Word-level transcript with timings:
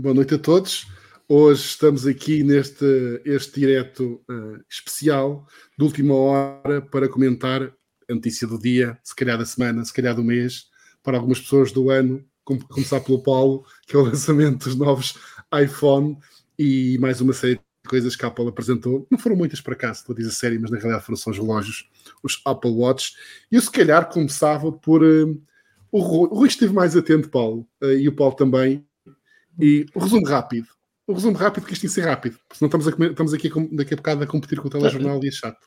boa 0.00 0.14
noite 0.14 0.34
a 0.34 0.38
todos. 0.38 0.86
Hoje 1.28 1.62
estamos 1.62 2.06
aqui 2.06 2.42
neste 2.42 3.20
este 3.22 3.60
direto 3.60 4.22
uh, 4.30 4.58
especial 4.68 5.46
de 5.76 5.84
última 5.84 6.14
hora 6.14 6.80
para 6.80 7.06
comentar 7.06 7.62
a 7.62 8.14
notícia 8.14 8.48
do 8.48 8.58
dia, 8.58 8.98
se 9.04 9.14
calhar 9.14 9.36
da 9.36 9.44
semana, 9.44 9.84
se 9.84 9.92
calhar 9.92 10.14
do 10.14 10.24
mês, 10.24 10.64
para 11.02 11.18
algumas 11.18 11.38
pessoas 11.38 11.70
do 11.70 11.90
ano, 11.90 12.24
como 12.44 12.66
começar 12.66 13.00
pelo 13.00 13.22
Paulo, 13.22 13.66
que 13.86 13.94
é 13.94 13.98
o 13.98 14.04
lançamento 14.08 14.64
dos 14.64 14.74
novos 14.74 15.18
iPhone 15.62 16.16
e 16.58 16.96
mais 16.98 17.20
uma 17.20 17.34
série 17.34 17.56
de 17.56 17.88
coisas 17.90 18.16
que 18.16 18.24
a 18.24 18.28
Apple 18.28 18.48
apresentou. 18.48 19.06
Não 19.10 19.18
foram 19.18 19.36
muitas 19.36 19.60
para 19.60 19.76
cá, 19.76 19.92
se 19.92 20.00
estou 20.00 20.14
a 20.14 20.16
dizer 20.16 20.30
série, 20.30 20.58
mas 20.58 20.70
na 20.70 20.78
realidade 20.78 21.04
foram 21.04 21.16
só 21.18 21.30
os 21.30 21.36
relógios, 21.36 21.90
os 22.22 22.40
Apple 22.46 22.70
Watch. 22.70 23.12
E 23.52 23.56
eu 23.56 23.60
se 23.60 23.70
calhar 23.70 24.08
começava 24.08 24.72
por. 24.72 25.02
Uh, 25.02 25.38
o 25.92 26.00
Rui, 26.00 26.28
o 26.30 26.34
Rui 26.36 26.48
esteve 26.48 26.72
mais 26.72 26.96
atento, 26.96 27.28
Paulo, 27.28 27.68
uh, 27.82 27.92
e 27.92 28.08
o 28.08 28.16
Paulo 28.16 28.34
também. 28.34 28.86
E 29.60 29.86
o 29.94 30.00
resumo 30.00 30.26
rápido. 30.26 30.68
O 31.06 31.12
resumo 31.12 31.36
rápido, 31.36 31.66
que 31.66 31.72
isto 31.72 31.84
ia 31.84 31.90
ser 31.90 32.02
rápido. 32.02 32.38
Senão 32.52 32.68
estamos, 32.68 32.86
a, 32.86 33.06
estamos 33.06 33.34
aqui 33.34 33.50
daqui 33.72 33.94
a 33.94 33.96
bocado 33.96 34.22
a 34.22 34.26
competir 34.26 34.60
com 34.60 34.68
o 34.68 34.70
telejornal 34.70 35.22
e 35.22 35.28
é 35.28 35.30
chato. 35.30 35.58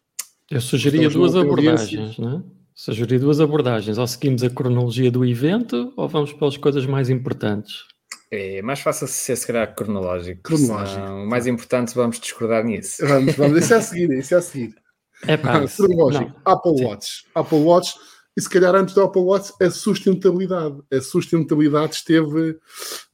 Eu 0.50 0.62
sugeria 0.62 1.10
duas 1.10 1.36
abordagens, 1.36 2.18
não 2.18 2.38
é? 2.38 2.44
Sugeria 2.76 3.20
duas 3.20 3.40
abordagens. 3.40 3.98
Ou 3.98 4.08
seguimos 4.08 4.44
a 4.44 4.50
cronologia 4.50 5.12
do 5.12 5.26
evento 5.26 5.94
ou 5.96 6.08
vamos 6.08 6.34
pelas 6.34 6.58
coisas 6.58 6.86
mais 6.86 7.10
importantes? 7.10 7.84
É 8.32 8.62
mais 8.64 8.80
fácil 8.80 9.08
ser, 9.08 9.36
se 9.36 9.46
calhar, 9.46 9.76
cronológico. 9.76 10.42
Cronológico. 10.42 11.06
O 11.06 11.28
mais 11.28 11.46
importante, 11.46 11.94
vamos 11.94 12.20
discordar 12.20 12.64
nisso. 12.64 13.06
Vamos, 13.06 13.36
vamos. 13.36 13.60
Isso 13.60 13.74
é 13.74 13.78
a 13.78 13.82
seguir, 13.82 14.12
isso 14.12 14.34
é 14.34 14.38
a 14.38 14.42
seguir. 14.42 14.76
É 15.28 15.38
pá, 15.38 15.66
cronológico. 15.68 16.26
Não. 16.26 16.54
Apple 16.54 16.78
Sim. 16.78 16.86
Watch. 16.86 17.26
Apple 17.36 17.60
Watch 17.60 17.94
e 18.36 18.42
se 18.42 18.50
calhar 18.50 18.74
antes 18.76 18.96
do 18.96 19.02
Apple 19.02 19.22
Watch, 19.22 19.54
a 19.62 19.70
sustentabilidade. 19.70 20.82
A 20.92 21.02
sustentabilidade 21.02 21.96
esteve 21.96 22.58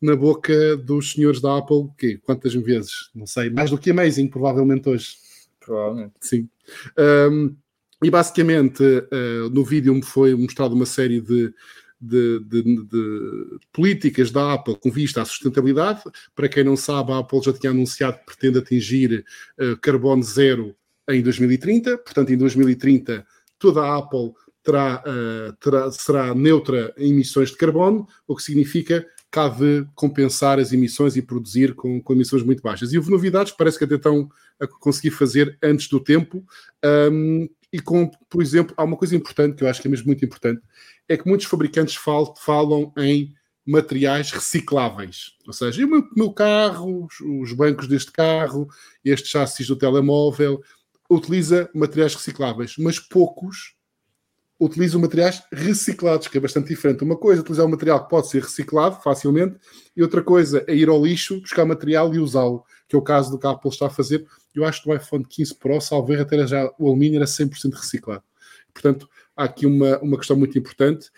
na 0.02 0.16
boca 0.16 0.78
dos 0.78 1.12
senhores 1.12 1.42
da 1.42 1.58
Apple, 1.58 1.90
que 1.98 2.18
quantas 2.18 2.54
vezes? 2.54 3.10
Não 3.14 3.28
sei, 3.28 3.50
mais 3.50 3.70
do 3.70 3.78
que 3.78 3.92
Amazing, 3.92 4.30
provavelmente 4.30 4.88
hoje. 4.88 5.18
Provavelmente. 5.60 6.14
Sim. 6.22 6.50
Um, 6.98 7.56
e 8.02 8.10
basicamente, 8.10 8.82
uh, 8.82 9.50
no 9.52 9.64
vídeo 9.64 9.94
me 9.94 10.02
foi 10.02 10.34
mostrado 10.34 10.74
uma 10.74 10.86
série 10.86 11.20
de, 11.20 11.54
de, 12.00 12.40
de, 12.40 12.64
de, 12.86 13.60
políticas 13.74 14.32
da 14.32 14.54
Apple 14.54 14.78
com 14.78 14.90
vista 14.90 15.22
à 15.22 15.26
sustentabilidade. 15.26 16.02
Para 16.34 16.48
quem 16.48 16.64
não 16.64 16.78
sabe, 16.78 17.12
a 17.12 17.18
Apple 17.18 17.42
já 17.44 17.52
tinha 17.52 17.72
anunciado 17.72 18.20
que 18.20 18.26
pretende 18.26 18.60
atingir 18.60 19.26
uh, 19.60 19.76
carbono 19.82 20.24
zero 20.24 20.74
em 21.10 21.22
2030. 21.22 21.98
Portanto, 21.98 22.32
em 22.32 22.38
2030, 22.38 23.26
toda 23.58 23.82
a 23.82 23.98
Apple 23.98 24.34
terá, 24.70 25.04
uh, 25.06 25.54
terá, 25.54 25.92
será 25.92 26.36
neutra 26.36 26.94
em 26.96 27.12
emissões 27.12 27.50
de 27.50 27.58
carbono, 27.58 28.08
o 28.28 28.36
que 28.36 28.44
significa 28.44 29.06
que 29.32 29.40
há 29.40 29.48
de 29.48 29.86
compensar 29.96 30.60
as 30.60 30.72
emissões 30.72 31.16
e 31.16 31.22
produzir 31.22 31.74
com, 31.74 32.02
com 32.02 32.14
emissões 32.14 32.44
muito 32.44 32.62
baixas. 32.62 32.94
E 32.94 32.98
houve 32.98 33.12
novidades, 33.12 33.52
parece 33.52 33.78
que 33.78 33.84
até 33.84 33.96
estão 33.96 34.30
a 34.60 34.68
conseguir 34.68 35.12
fazer 35.12 35.58
antes 35.62 35.88
do 35.88 36.00
tempo. 36.00 36.44
Um, 37.12 37.48
e 37.72 37.80
com, 37.80 38.10
por 38.30 38.42
exemplo, 38.42 38.74
há 38.78 38.84
uma 38.84 38.98
coisa 38.98 39.16
importante 39.16 39.56
que 39.56 39.64
eu 39.64 39.68
acho 39.68 39.82
que 39.82 39.88
é 39.88 39.92
mesmo 39.92 40.08
muito 40.08 40.26
importante, 40.26 40.62
é 41.08 41.16
que 41.16 41.28
muitos 41.28 41.46
fabricantes 41.46 41.96
falam, 41.96 42.34
falam 42.36 42.92
em 42.98 43.34
materiais 43.66 44.32
recicláveis. 44.32 45.34
Ou 45.46 45.54
seja, 45.54 45.86
o 45.86 45.90
meu, 45.90 46.08
meu 46.16 46.34
carro, 46.34 47.06
os, 47.06 47.20
os 47.20 47.54
bancos 47.54 47.88
deste 47.88 48.12
carro, 48.12 48.68
este 49.06 49.30
chassis 49.30 49.68
do 49.68 49.76
telemóvel, 49.76 50.62
utiliza 51.08 51.70
materiais 51.74 52.16
recicláveis, 52.16 52.76
mas 52.78 53.00
poucos 53.00 53.79
utilizam 54.60 55.00
materiais 55.00 55.42
reciclados, 55.52 56.28
que 56.28 56.38
é 56.38 56.42
bastante 56.42 56.68
diferente. 56.68 57.04
Uma 57.04 57.16
coisa 57.16 57.40
é 57.40 57.42
utilizar 57.42 57.66
um 57.66 57.70
material 57.70 58.04
que 58.04 58.10
pode 58.10 58.30
ser 58.30 58.42
reciclado 58.42 59.02
facilmente, 59.02 59.58
e 59.96 60.02
outra 60.02 60.22
coisa 60.22 60.64
é 60.68 60.76
ir 60.76 60.90
ao 60.90 61.04
lixo, 61.04 61.40
buscar 61.40 61.66
material 61.66 62.14
e 62.14 62.20
usá-lo, 62.20 62.64
que 62.88 62.96
é 62.96 63.00
o 63.00 63.02
caso 63.02 63.32
do 63.32 63.40
que 63.40 63.48
a 63.48 63.52
Apple 63.52 63.70
está 63.70 63.88
a 63.88 63.90
fazer. 63.90 64.28
Eu 64.54 64.66
acho 64.66 64.84
que 64.84 64.90
o 64.90 64.94
iPhone 64.94 65.24
15 65.24 65.56
Pro, 65.56 65.80
salvo 65.80 66.14
até 66.14 66.46
já 66.46 66.70
o 66.78 66.88
alumínio 66.88 67.18
era 67.18 67.26
100% 67.26 67.74
reciclado. 67.74 68.24
Portanto, 68.74 69.10
há 69.36 69.46
aqui 69.46 69.66
uma, 69.66 69.98
uma 70.00 70.18
questão 70.18 70.36
muito 70.36 70.58
importante, 70.58 71.10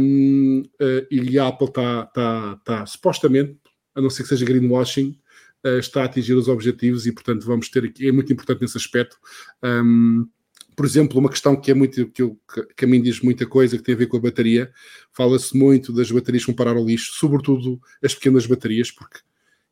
um, 0.00 0.62
uh, 0.80 1.06
e 1.10 1.38
a 1.38 1.48
Apple 1.48 1.68
está, 1.68 2.02
está, 2.02 2.56
está, 2.58 2.86
supostamente, 2.86 3.58
a 3.94 4.00
não 4.00 4.10
ser 4.10 4.22
que 4.22 4.28
seja 4.28 4.44
greenwashing, 4.44 5.18
uh, 5.64 5.78
está 5.78 6.02
a 6.02 6.04
atingir 6.04 6.34
os 6.34 6.48
objetivos, 6.48 7.06
e 7.06 7.12
portanto 7.12 7.46
vamos 7.46 7.70
ter 7.70 7.84
aqui, 7.84 8.06
é 8.06 8.12
muito 8.12 8.32
importante 8.32 8.60
nesse 8.60 8.76
aspecto. 8.76 9.16
Um, 9.62 10.28
por 10.74 10.86
exemplo, 10.86 11.18
uma 11.18 11.28
questão 11.28 11.54
que 11.54 11.70
é 11.70 11.74
muito 11.74 12.08
que, 12.10 12.22
eu, 12.22 12.38
que 12.76 12.84
a 12.84 12.88
mim 12.88 13.00
diz 13.00 13.20
muita 13.20 13.46
coisa 13.46 13.76
que 13.76 13.82
tem 13.82 13.94
a 13.94 13.98
ver 13.98 14.06
com 14.06 14.16
a 14.16 14.20
bateria, 14.20 14.72
fala-se 15.12 15.56
muito 15.56 15.92
das 15.92 16.10
baterias 16.10 16.44
comparar 16.44 16.76
ao 16.76 16.84
lixo, 16.84 17.12
sobretudo 17.14 17.80
as 18.02 18.14
pequenas 18.14 18.46
baterias, 18.46 18.90
porque 18.90 19.20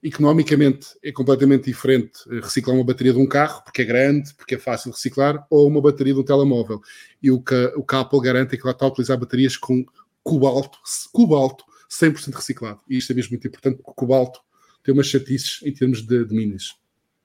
economicamente 0.03 0.89
é 1.03 1.13
completamente 1.13 1.65
diferente 1.65 2.21
reciclar 2.43 2.75
uma 2.75 2.85
bateria 2.85 3.13
de 3.13 3.19
um 3.19 3.27
carro, 3.27 3.63
porque 3.63 3.83
é 3.83 3.85
grande, 3.85 4.35
porque 4.35 4.55
é 4.55 4.59
fácil 4.59 4.91
de 4.91 4.97
reciclar, 4.97 5.47
ou 5.51 5.69
uma 5.69 5.81
bateria 5.81 6.15
de 6.15 6.21
um 6.21 6.25
telemóvel. 6.25 6.81
E 7.23 7.31
o 7.31 7.41
que, 7.41 7.73
o 7.77 7.85
que 7.85 7.95
a 7.95 8.01
Apple 8.01 8.21
garante 8.21 8.55
é 8.55 8.57
que 8.57 8.63
ela 8.63 8.73
está 8.73 8.87
a 8.87 8.89
utilizar 8.89 9.19
baterias 9.19 9.57
com 9.57 9.85
cobalto, 10.23 10.79
cobalto 11.13 11.65
100% 11.91 12.35
reciclado. 12.35 12.81
E 12.89 12.97
isto 12.97 13.13
é 13.13 13.15
mesmo 13.15 13.33
muito 13.33 13.47
importante, 13.47 13.77
porque 13.77 13.91
o 13.91 13.95
cobalto 13.95 14.41
tem 14.83 14.95
umas 14.95 15.07
chatices 15.07 15.61
em 15.63 15.73
termos 15.73 16.03
de, 16.03 16.25
de 16.25 16.35
minas. 16.35 16.75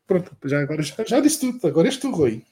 Pronto, 0.05 0.35
já 0.45 0.61
agora 0.61 0.83
já, 0.83 1.03
já 1.05 1.19
disse 1.19 1.39
tudo, 1.39 1.65
agora 1.65 1.87
és 1.87 1.97
tu, 1.97 2.11
Rui. 2.11 2.43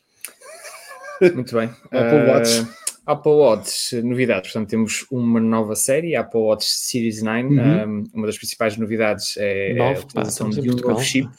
Muito 1.33 1.55
bem. 1.55 1.69
Apple 1.91 2.29
Watch. 2.29 2.59
Uh, 2.61 2.83
Apple 3.05 3.31
Watch, 3.33 4.01
novidades. 4.01 4.51
Portanto, 4.51 4.69
temos 4.69 5.05
uma 5.11 5.39
nova 5.39 5.75
série, 5.75 6.15
Apple 6.15 6.39
Watch 6.39 6.65
Series 6.65 7.21
9. 7.21 7.47
Uhum. 7.47 7.59
Um, 7.59 8.03
uma 8.13 8.27
das 8.27 8.37
principais 8.37 8.77
novidades 8.77 9.35
é 9.37 9.73
Novo, 9.73 10.01
a 10.01 10.03
utilização 10.03 10.49
de 10.49 10.69
um 10.69 10.75
novo 10.75 11.01
chip. 11.01 11.29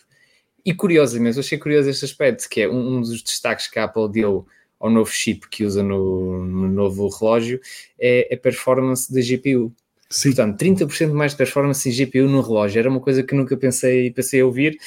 E 0.64 0.74
curiosamente, 0.74 1.36
eu 1.36 1.40
achei 1.40 1.58
curioso 1.58 1.88
este 1.88 2.04
aspecto, 2.04 2.48
que 2.48 2.62
é 2.62 2.68
um, 2.68 2.96
um, 2.96 3.00
dos 3.00 3.22
destaques 3.22 3.66
que 3.66 3.78
a 3.78 3.84
Apple 3.84 4.10
deu 4.10 4.46
ao 4.78 4.90
novo 4.90 5.10
chip 5.10 5.48
que 5.48 5.64
usa 5.64 5.82
no, 5.82 6.44
no 6.44 6.68
novo 6.68 7.08
relógio, 7.08 7.60
é 7.98 8.28
a 8.32 8.36
performance 8.36 9.12
da 9.12 9.20
GPU. 9.20 9.72
Sim. 10.10 10.28
Portanto, 10.34 10.58
30% 10.62 11.12
mais 11.12 11.32
de 11.32 11.38
performance 11.38 11.88
em 11.88 11.92
GPU 11.92 12.28
no 12.28 12.40
relógio. 12.40 12.78
Era 12.78 12.90
uma 12.90 13.00
coisa 13.00 13.22
que 13.22 13.34
nunca 13.34 13.56
pensei, 13.56 14.10
pensei 14.10 14.42
ouvir 14.42 14.78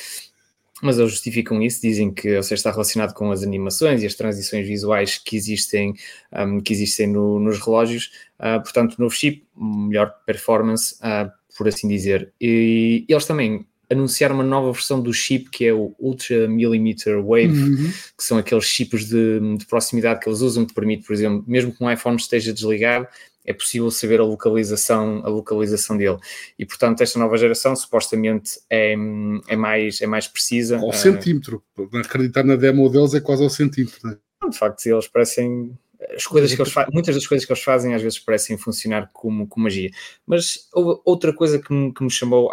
mas 0.82 1.00
eles 1.00 1.12
justificam 1.12 1.62
isso, 1.62 1.82
dizem 1.82 2.14
que 2.14 2.36
ou 2.36 2.44
seja, 2.44 2.56
está 2.56 2.72
relacionado 2.72 3.14
com 3.14 3.32
as 3.32 3.44
animações 3.44 4.04
e 4.04 4.06
as 4.06 4.16
transições 4.16 4.68
visuais 4.68 5.18
que 5.18 5.36
existem, 5.36 5.94
um, 6.34 6.60
que 6.60 6.74
existem 6.74 7.08
no, 7.08 7.40
nos 7.40 7.60
relógios. 7.60 8.12
Uh, 8.40 8.62
portanto, 8.62 8.96
novo 9.00 9.14
chip, 9.14 9.44
melhor 9.56 10.14
performance, 10.26 10.96
uh, 10.96 11.32
por 11.58 11.68
assim 11.68 11.88
dizer. 11.88 12.32
E 12.40 13.06
eles 13.08 13.26
também 13.26 13.66
anunciaram 13.90 14.36
uma 14.36 14.44
nova 14.44 14.72
versão 14.72 15.02
do 15.02 15.14
chip 15.14 15.50
que 15.50 15.66
é 15.66 15.74
o 15.74 15.96
Ultra 15.98 16.48
Millimeter 16.48 17.22
Wave, 17.24 17.48
uhum. 17.48 17.92
que 18.18 18.24
são 18.24 18.38
aqueles 18.38 18.66
chips 18.66 19.06
de, 19.06 19.40
de, 19.58 19.66
proximidade 19.66 20.20
que 20.20 20.30
eles 20.30 20.42
usam, 20.42 20.66
que 20.66 20.74
permite, 20.74 21.06
por 21.06 21.14
exemplo, 21.14 21.44
mesmo 21.48 21.74
que 21.74 21.84
um 21.84 21.90
iPhone 21.90 22.18
esteja 22.18 22.54
desligado, 22.54 23.08
é 23.48 23.54
possível 23.54 23.90
saber 23.90 24.20
a 24.20 24.26
localização, 24.26 25.22
a 25.24 25.30
localização 25.30 25.96
dele. 25.96 26.18
E 26.60 26.66
portanto, 26.66 27.02
esta 27.02 27.18
nova 27.18 27.38
geração 27.38 27.74
supostamente 27.78 28.60
é, 28.70 28.92
é, 28.92 29.56
mais, 29.56 30.02
é 30.02 30.06
mais 30.06 30.28
precisa. 30.28 30.78
Ao 30.78 30.90
uh, 30.90 30.94
centímetro, 30.94 31.64
acreditar 31.94 32.44
na 32.44 32.58
demo 32.58 32.90
deles 32.90 33.14
é 33.14 33.22
quase 33.22 33.42
ao 33.42 33.50
centímetro. 33.50 33.98
Né? 34.04 34.18
De 34.50 34.58
facto, 34.58 34.86
eles 34.86 35.08
parecem. 35.08 35.72
As 36.16 36.28
coisas 36.28 36.54
que 36.54 36.62
eles 36.62 36.72
fazem, 36.72 36.94
muitas 36.94 37.16
das 37.16 37.26
coisas 37.26 37.44
que 37.44 37.52
eles 37.52 37.64
fazem 37.64 37.96
às 37.96 38.02
vezes 38.04 38.20
parecem 38.20 38.56
funcionar 38.56 39.10
como, 39.12 39.48
como 39.48 39.64
magia. 39.64 39.90
Mas 40.28 40.70
outra 41.04 41.34
coisa 41.34 41.58
que 41.58 41.74
me, 41.74 41.92
que 41.92 42.04
me 42.04 42.12
chamou, 42.12 42.52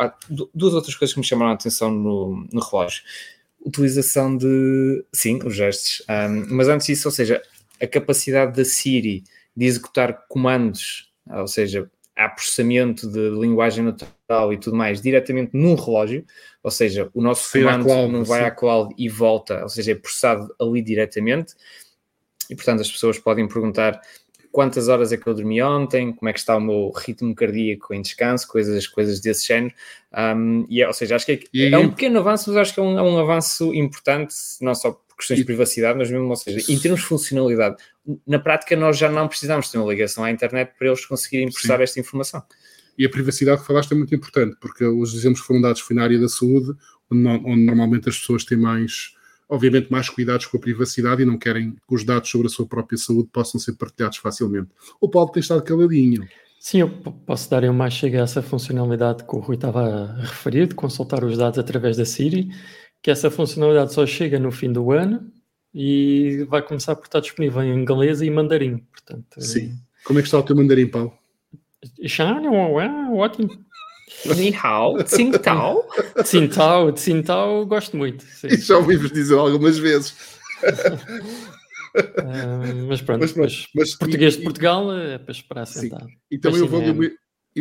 duas 0.55 0.72
outras 0.72 0.94
coisas 0.94 1.12
que 1.12 1.21
me 1.21 1.26
chamaram 1.26 1.50
a 1.50 1.55
atenção 1.55 1.91
no, 1.91 2.47
no 2.50 2.61
relógio 2.61 3.03
utilização 3.66 4.37
de, 4.37 5.05
sim, 5.11 5.38
os 5.43 5.56
gestos, 5.56 6.03
um, 6.06 6.55
mas 6.55 6.69
antes 6.69 6.87
disso, 6.87 7.09
ou 7.09 7.12
seja, 7.12 7.41
a 7.81 7.87
capacidade 7.87 8.55
da 8.55 8.62
Siri 8.62 9.25
de 9.56 9.66
executar 9.66 10.26
comandos, 10.28 11.12
ou 11.28 11.47
seja, 11.47 11.91
há 12.16 12.28
processamento 12.28 13.10
de 13.10 13.31
linguagem 13.31 13.84
natural 13.84 14.53
e 14.53 14.59
tudo 14.59 14.76
mais 14.76 15.00
diretamente 15.00 15.50
num 15.54 15.75
relógio, 15.75 16.25
ou 16.62 16.70
seja, 16.70 17.10
o 17.12 17.20
nosso 17.20 17.50
sim, 17.50 17.62
comando 17.62 17.84
cloud, 17.84 18.12
não 18.12 18.25
vai 18.25 18.40
sim. 18.40 18.46
à 18.46 18.50
cloud 18.50 18.94
e 18.96 19.08
volta, 19.08 19.62
ou 19.62 19.69
seja, 19.69 19.93
é 19.93 19.94
processado 19.94 20.55
ali 20.61 20.81
diretamente. 20.81 21.55
E 22.50 22.55
portanto 22.55 22.81
as 22.81 22.90
pessoas 22.90 23.19
podem 23.19 23.49
perguntar 23.49 24.00
quantas 24.54 24.86
horas 24.86 25.12
é 25.12 25.16
que 25.16 25.26
eu 25.26 25.34
dormi 25.34 25.60
ontem, 25.60 26.12
como 26.12 26.28
é 26.28 26.32
que 26.32 26.38
está 26.38 26.56
o 26.56 26.60
meu 26.60 26.92
ritmo 26.96 27.34
cardíaco 27.34 27.92
em 27.92 28.00
descanso, 28.00 28.46
coisas, 28.46 28.86
coisas 28.86 29.20
desse 29.20 29.48
género. 29.48 29.74
Um, 30.16 30.64
e, 30.70 30.80
é, 30.80 30.86
ou 30.86 30.92
seja, 30.92 31.16
acho 31.16 31.26
que 31.26 31.32
é, 31.52 31.70
é, 31.70 31.76
um 31.76 31.90
pequeno 31.90 32.20
avanço, 32.20 32.50
mas 32.50 32.58
acho 32.58 32.72
que 32.72 32.78
é 32.78 32.82
um, 32.84 32.96
é 32.96 33.02
um 33.02 33.18
avanço 33.18 33.74
importante, 33.74 34.32
não 34.60 34.72
só 34.72 34.92
por 34.92 35.16
questões 35.16 35.38
de 35.40 35.44
privacidade, 35.44 35.98
mas 35.98 36.08
mesmo, 36.08 36.28
ou 36.28 36.36
seja, 36.36 36.72
em 36.72 36.78
termos 36.78 37.00
de 37.00 37.06
funcionalidade, 37.06 37.82
na 38.24 38.38
prática 38.38 38.76
nós 38.76 38.96
já 38.96 39.10
não 39.10 39.26
precisamos 39.26 39.68
ter 39.68 39.78
uma 39.78 39.92
ligação 39.92 40.22
à 40.22 40.30
internet 40.30 40.72
para 40.78 40.86
eles 40.86 41.04
conseguirem 41.04 41.50
processar 41.50 41.80
esta 41.80 41.98
informação. 41.98 42.40
E 42.96 43.04
a 43.04 43.10
privacidade 43.10 43.60
que 43.60 43.66
falaste 43.66 43.90
é 43.90 43.96
muito 43.96 44.14
importante, 44.14 44.56
porque 44.60 44.84
os 44.84 45.14
exemplos 45.14 45.44
foram 45.44 45.62
dados 45.62 45.80
foi 45.80 45.96
na 45.96 46.04
área 46.04 46.20
da 46.20 46.28
saúde, 46.28 46.78
onde, 47.10 47.26
onde 47.26 47.62
normalmente 47.64 48.08
as 48.08 48.18
pessoas 48.18 48.44
têm 48.44 48.56
mais, 48.56 49.14
obviamente, 49.54 49.90
mais 49.90 50.08
cuidados 50.08 50.46
com 50.46 50.56
a 50.56 50.60
privacidade 50.60 51.22
e 51.22 51.24
não 51.24 51.38
querem 51.38 51.72
que 51.72 51.94
os 51.94 52.04
dados 52.04 52.30
sobre 52.30 52.46
a 52.46 52.50
sua 52.50 52.66
própria 52.66 52.98
saúde 52.98 53.28
possam 53.32 53.60
ser 53.60 53.74
partilhados 53.74 54.18
facilmente. 54.18 54.68
O 55.00 55.08
Paulo 55.08 55.30
tem 55.30 55.40
estado 55.40 55.62
caladinho. 55.62 56.26
Sim, 56.58 56.78
eu 56.78 56.88
posso 57.26 57.50
dar 57.50 57.70
mais 57.72 57.92
chega 57.92 58.20
a 58.20 58.22
essa 58.22 58.42
funcionalidade 58.42 59.24
que 59.24 59.36
o 59.36 59.38
Rui 59.38 59.56
estava 59.56 59.82
a 59.82 60.20
referir, 60.22 60.66
de 60.66 60.74
consultar 60.74 61.22
os 61.22 61.36
dados 61.36 61.58
através 61.58 61.96
da 61.96 62.04
Siri, 62.04 62.48
que 63.02 63.10
essa 63.10 63.30
funcionalidade 63.30 63.92
só 63.92 64.06
chega 64.06 64.38
no 64.38 64.50
fim 64.50 64.72
do 64.72 64.90
ano 64.90 65.30
e 65.74 66.46
vai 66.48 66.62
começar 66.62 66.96
por 66.96 67.04
estar 67.04 67.20
disponível 67.20 67.62
em 67.62 67.78
inglês 67.78 68.22
e 68.22 68.30
mandarim. 68.30 68.78
Portanto, 68.78 69.40
Sim. 69.40 69.74
Como 70.04 70.18
é 70.18 70.22
que 70.22 70.28
está 70.28 70.38
o 70.38 70.42
teu 70.42 70.56
mandarim, 70.56 70.86
Paulo? 70.86 71.12
ótimo. 73.18 73.50
Ni 74.36 74.54
hao, 74.54 75.02
Tsingtao. 75.02 75.86
Tsingtao, 76.22 76.92
Tsingtao, 76.92 77.66
gosto 77.66 77.96
muito. 77.96 78.24
Sim. 78.24 78.48
E 78.48 78.56
já 78.56 78.76
ouvi-vos 78.76 79.10
dizer 79.10 79.34
algumas 79.34 79.78
vezes. 79.78 80.14
uh, 81.96 82.86
mas 82.88 83.02
pronto, 83.02 83.20
mas, 83.20 83.34
mas, 83.34 83.66
mas 83.74 83.94
português 83.94 84.34
e, 84.34 84.38
de 84.38 84.44
Portugal 84.44 84.96
é 84.96 85.18
para 85.18 85.32
esperar 85.32 85.66
sentado. 85.66 86.06
Sim. 86.06 86.16
E 86.30 86.38
também 86.38 86.62
houve, 86.62 86.76
ali, 86.76 87.12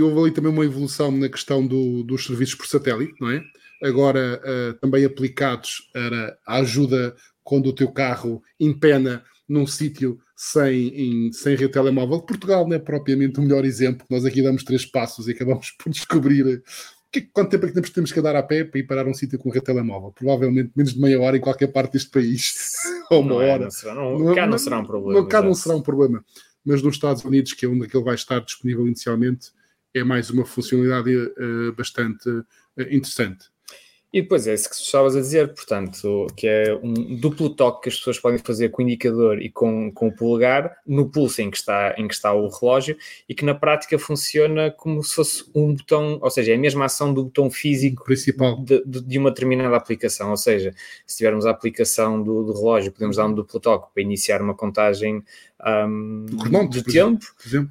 houve 0.02 0.20
ali 0.20 0.32
também 0.32 0.52
uma 0.52 0.66
evolução 0.66 1.12
na 1.12 1.30
questão 1.30 1.66
do, 1.66 2.04
dos 2.04 2.26
serviços 2.26 2.56
por 2.56 2.68
satélite, 2.68 3.14
não 3.20 3.32
é? 3.32 3.42
Agora 3.82 4.42
uh, 4.44 4.74
também 4.80 5.04
aplicados 5.04 5.90
para 5.92 6.38
a 6.46 6.58
ajuda 6.58 7.16
quando 7.44 7.68
o 7.68 7.74
teu 7.74 7.92
carro 7.92 8.42
empena 8.60 9.24
num 9.48 9.68
sítio 9.68 10.18
sem, 10.36 10.88
em, 10.88 11.32
sem 11.32 11.56
rede 11.56 11.72
telemóvel. 11.72 12.22
Portugal 12.22 12.68
não 12.68 12.76
é 12.76 12.80
propriamente 12.80 13.40
o 13.40 13.44
melhor 13.44 13.66
exemplo. 13.66 14.06
Nós 14.10 14.26
aqui 14.26 14.42
damos 14.42 14.64
três 14.64 14.86
passos 14.86 15.28
e 15.28 15.32
acabamos 15.32 15.72
por 15.72 15.92
descobrir 15.92 16.64
que, 17.14 17.22
quanto 17.22 17.52
tempo 17.52 17.68
é 17.68 17.72
que 17.72 17.92
temos 17.92 18.12
que 18.12 18.20
andar 18.20 18.36
a 18.36 18.42
pé 18.42 18.64
para 18.64 18.80
ir 18.80 18.88
parar 18.88 19.08
um 19.08 19.14
sítio 19.14 19.38
com 19.38 19.52
rede 19.52 19.66
telemóvel? 19.66 20.12
Provavelmente 20.12 20.72
menos 20.76 20.96
de 20.96 21.00
meia 21.00 21.22
hora 21.22 21.38
em 21.38 21.42
qualquer 21.42 21.68
parte 21.68 21.94
deste 21.94 22.10
país. 22.10 22.54
Ou 23.12 23.22
uma 23.22 23.36
não 23.36 23.42
é, 23.42 23.52
hora. 23.52 23.64
Não 23.66 23.72
será, 23.72 23.94
não, 23.94 24.20
não, 24.20 24.36
cá 24.36 24.48
não 24.48 24.58
será 24.58 24.80
um 24.80 24.86
problema. 24.86 25.20
Não, 25.20 25.28
cá 25.28 25.42
não 25.42 25.54
será 25.54 25.76
um 25.76 25.82
problema. 25.82 26.26
Mas 26.66 26.82
nos 26.82 26.96
Estados 26.96 27.24
Unidos, 27.24 27.54
que 27.54 27.66
é 27.66 27.70
onde 27.70 27.86
ele 27.86 28.04
vai 28.04 28.16
estar 28.16 28.40
disponível 28.40 28.88
inicialmente, 28.88 29.52
é 29.94 30.04
mais 30.04 30.32
uma 30.32 30.44
funcionalidade 30.44 31.16
uh, 31.16 31.74
bastante 31.78 32.28
uh, 32.28 32.46
interessante. 32.90 33.53
E 34.14 34.22
depois 34.22 34.46
é 34.46 34.54
isso 34.54 34.70
que 34.70 34.76
estavas 34.76 35.16
a 35.16 35.20
dizer, 35.20 35.56
portanto, 35.56 36.28
que 36.36 36.48
é 36.48 36.80
um 36.84 37.16
duplo 37.16 37.50
toque 37.50 37.82
que 37.82 37.90
as 37.90 37.98
pessoas 37.98 38.20
podem 38.20 38.38
fazer 38.38 38.70
com 38.70 38.84
o 38.84 38.86
indicador 38.86 39.42
e 39.42 39.50
com, 39.50 39.92
com 39.92 40.10
o 40.10 40.16
polegar 40.16 40.78
no 40.86 41.10
pulso 41.10 41.42
em 41.42 41.50
que, 41.50 41.58
está, 41.58 41.96
em 41.98 42.08
que 42.08 42.14
está 42.14 42.32
o 42.32 42.48
relógio 42.48 42.96
e 43.28 43.34
que 43.34 43.44
na 43.44 43.56
prática 43.56 43.98
funciona 43.98 44.70
como 44.70 45.04
se 45.04 45.16
fosse 45.16 45.44
um 45.56 45.74
botão, 45.74 46.20
ou 46.22 46.30
seja, 46.30 46.52
é 46.52 46.56
a 46.56 46.60
mesma 46.60 46.86
ação 46.86 47.12
do 47.12 47.24
botão 47.24 47.50
físico 47.50 48.04
principal 48.04 48.64
de, 48.64 48.84
de, 48.86 49.18
uma 49.18 49.32
determinada 49.32 49.76
aplicação. 49.76 50.30
Ou 50.30 50.38
seja, 50.38 50.76
se 51.08 51.18
tivermos 51.18 51.48
a 51.48 51.50
aplicação 51.50 52.22
do, 52.22 52.44
do 52.44 52.54
relógio, 52.54 52.92
podemos 52.92 53.18
dar 53.18 53.26
um 53.26 53.34
duplo 53.34 53.60
toque 53.60 53.92
para 53.96 54.04
iniciar 54.04 54.44
uma 54.44 54.54
contagem 54.54 55.24
um, 55.66 56.68
de 56.70 56.84
tempo. 56.84 57.26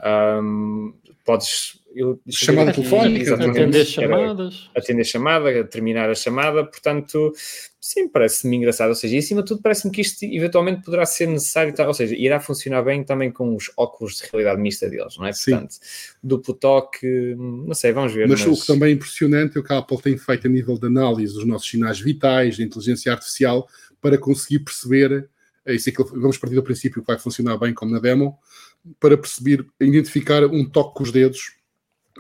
Um, 0.05 0.93
podes 1.25 1.81
eu 1.95 2.21
chamada 2.29 2.73
telefónica, 2.73 3.35
atender 3.35 3.85
chamadas, 3.85 4.71
atender 4.77 5.05
chamada, 5.05 5.65
terminar 5.65 6.11
a 6.11 6.15
chamada, 6.15 6.65
portanto, 6.65 7.33
sim, 7.81 8.09
parece-me 8.09 8.57
engraçado, 8.57 8.91
ou 8.91 8.95
seja, 8.95 9.17
e 9.17 9.19
acima 9.19 9.43
de 9.43 9.49
tudo 9.49 9.63
parece-me 9.63 9.93
que 9.93 10.01
isto 10.01 10.25
eventualmente 10.25 10.83
poderá 10.83 11.05
ser 11.05 11.27
necessário, 11.27 11.75
ou 11.87 11.95
seja, 11.95 12.15
irá 12.15 12.39
funcionar 12.41 12.83
bem 12.83 13.03
também 13.05 13.31
com 13.31 13.55
os 13.55 13.71
óculos 13.77 14.17
de 14.17 14.25
realidade 14.31 14.61
mista 14.61 14.89
deles, 14.89 15.17
não 15.17 15.27
é? 15.27 15.33
Portanto, 15.33 15.73
sim. 15.73 15.81
duplo 16.23 16.55
toque, 16.55 17.35
não 17.37 17.75
sei, 17.75 17.93
vamos 17.93 18.13
ver. 18.13 18.29
Mas, 18.29 18.45
mas, 18.45 18.59
o 18.59 18.61
que 18.61 18.67
também 18.67 18.91
é 18.91 18.93
impressionante 18.93 19.57
é 19.57 19.61
o 19.61 19.65
que 19.65 19.73
a 19.73 19.79
Apple 19.79 20.01
tem 20.01 20.17
feito 20.17 20.47
a 20.47 20.51
nível 20.51 20.79
de 20.79 20.87
análise 20.87 21.35
dos 21.35 21.45
nossos 21.45 21.69
sinais 21.69 22.01
vitais, 22.01 22.57
de 22.57 22.63
inteligência 22.63 23.13
artificial, 23.13 23.69
para 24.01 24.17
conseguir 24.17 24.61
perceber, 24.61 25.29
é 25.67 25.75
isso 25.75 25.89
é 25.89 25.93
que 25.93 26.03
vamos 26.03 26.39
partir 26.39 26.55
do 26.55 26.63
princípio 26.63 27.03
que 27.03 27.07
vai 27.07 27.19
funcionar 27.19 27.57
bem 27.57 27.75
como 27.75 27.93
na 27.93 27.99
demo, 27.99 28.39
para 28.99 29.17
perceber, 29.17 29.67
identificar 29.81 30.45
um 30.45 30.65
toque 30.65 30.97
com 30.97 31.03
os 31.05 31.13
dedos 31.13 31.62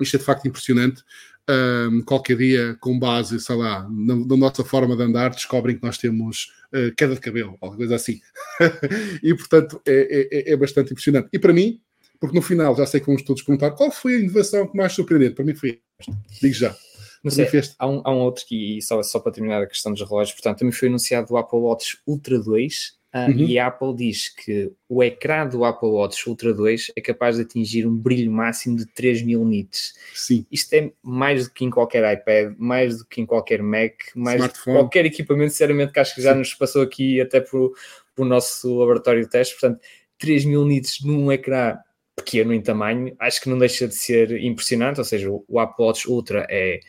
isto 0.00 0.16
é 0.16 0.18
de 0.18 0.24
facto 0.24 0.46
impressionante. 0.46 1.02
Um, 1.50 2.02
qualquer 2.02 2.36
dia, 2.36 2.76
com 2.80 2.96
base, 2.96 3.40
sei 3.40 3.56
lá, 3.56 3.88
na, 3.90 4.14
na, 4.14 4.36
nossa 4.36 4.64
forma 4.64 4.96
de 4.96 5.02
andar, 5.02 5.30
descobrem 5.30 5.76
que 5.76 5.82
nós 5.82 5.98
temos 5.98 6.52
uh, 6.72 6.94
queda 6.96 7.14
de 7.14 7.20
cabelo, 7.20 7.58
alguma 7.60 7.78
coisa 7.78 7.96
assim. 7.96 8.20
e 9.22 9.34
portanto 9.34 9.82
é, 9.86 10.28
é, 10.30 10.52
é, 10.52 10.56
bastante 10.56 10.92
impressionante. 10.92 11.28
E 11.32 11.38
para 11.38 11.52
mim, 11.52 11.80
porque 12.20 12.36
no 12.36 12.42
final 12.42 12.76
já 12.76 12.86
sei 12.86 13.00
que 13.00 13.06
vamos 13.06 13.22
todos 13.22 13.42
perguntar 13.42 13.72
qual 13.72 13.90
foi 13.90 14.14
a 14.14 14.18
inovação 14.20 14.68
que 14.68 14.76
mais 14.76 14.92
surpreendente. 14.92 15.34
Para 15.34 15.44
mim 15.44 15.54
foi 15.54 15.80
esta. 15.98 16.16
Digo 16.40 16.54
já. 16.54 16.76
Não 17.24 17.30
sei, 17.30 17.48
há 17.78 17.88
um, 17.88 18.02
há 18.04 18.12
um 18.12 18.18
outro 18.20 18.44
que, 18.46 18.80
só, 18.82 19.00
só 19.02 19.20
para 19.20 19.32
terminar 19.32 19.62
a 19.62 19.66
questão 19.66 19.92
dos 19.92 20.00
relógios, 20.00 20.34
portanto, 20.34 20.58
também 20.58 20.72
foi 20.72 20.88
anunciado 20.88 21.32
o 21.32 21.36
Apple 21.36 21.58
Watch 21.58 21.98
Ultra 22.06 22.38
2 22.38 23.01
Uh, 23.14 23.30
uhum. 23.30 23.46
E 23.46 23.58
a 23.58 23.66
Apple 23.66 23.94
diz 23.94 24.30
que 24.30 24.72
o 24.88 25.04
ecrã 25.04 25.46
do 25.46 25.66
Apple 25.66 25.90
Watch 25.90 26.26
Ultra 26.26 26.54
2 26.54 26.92
é 26.96 27.00
capaz 27.00 27.36
de 27.36 27.42
atingir 27.42 27.86
um 27.86 27.94
brilho 27.94 28.32
máximo 28.32 28.76
de 28.76 28.86
3000 28.86 29.44
nits. 29.44 29.94
Sim. 30.14 30.46
Isto 30.50 30.72
é 30.72 30.92
mais 31.02 31.46
do 31.46 31.52
que 31.52 31.64
em 31.64 31.70
qualquer 31.70 32.10
iPad, 32.10 32.54
mais 32.56 32.98
do 32.98 33.04
que 33.04 33.20
em 33.20 33.26
qualquer 33.26 33.62
Mac, 33.62 33.92
mais 34.14 34.36
Smartphone. 34.36 34.48
do 34.48 34.78
que 34.78 34.82
qualquer 34.82 35.04
equipamento, 35.04 35.52
sinceramente, 35.52 35.92
que 35.92 36.00
acho 36.00 36.14
que 36.14 36.22
já 36.22 36.32
Sim. 36.32 36.38
nos 36.38 36.54
passou 36.54 36.80
aqui 36.80 37.20
até 37.20 37.40
por, 37.40 37.74
por 38.16 38.24
nosso 38.24 38.78
laboratório 38.78 39.22
de 39.22 39.28
testes. 39.28 39.60
Portanto, 39.60 39.82
3000 40.18 40.64
nits 40.64 41.04
num 41.04 41.30
ecrã 41.30 41.76
pequeno 42.16 42.54
em 42.54 42.62
tamanho, 42.62 43.14
acho 43.18 43.42
que 43.42 43.48
não 43.50 43.58
deixa 43.58 43.86
de 43.86 43.94
ser 43.94 44.42
impressionante. 44.42 44.98
Ou 44.98 45.04
seja, 45.04 45.28
o 45.30 45.60
Apple 45.60 45.84
Watch 45.84 46.08
Ultra 46.08 46.46
é, 46.48 46.80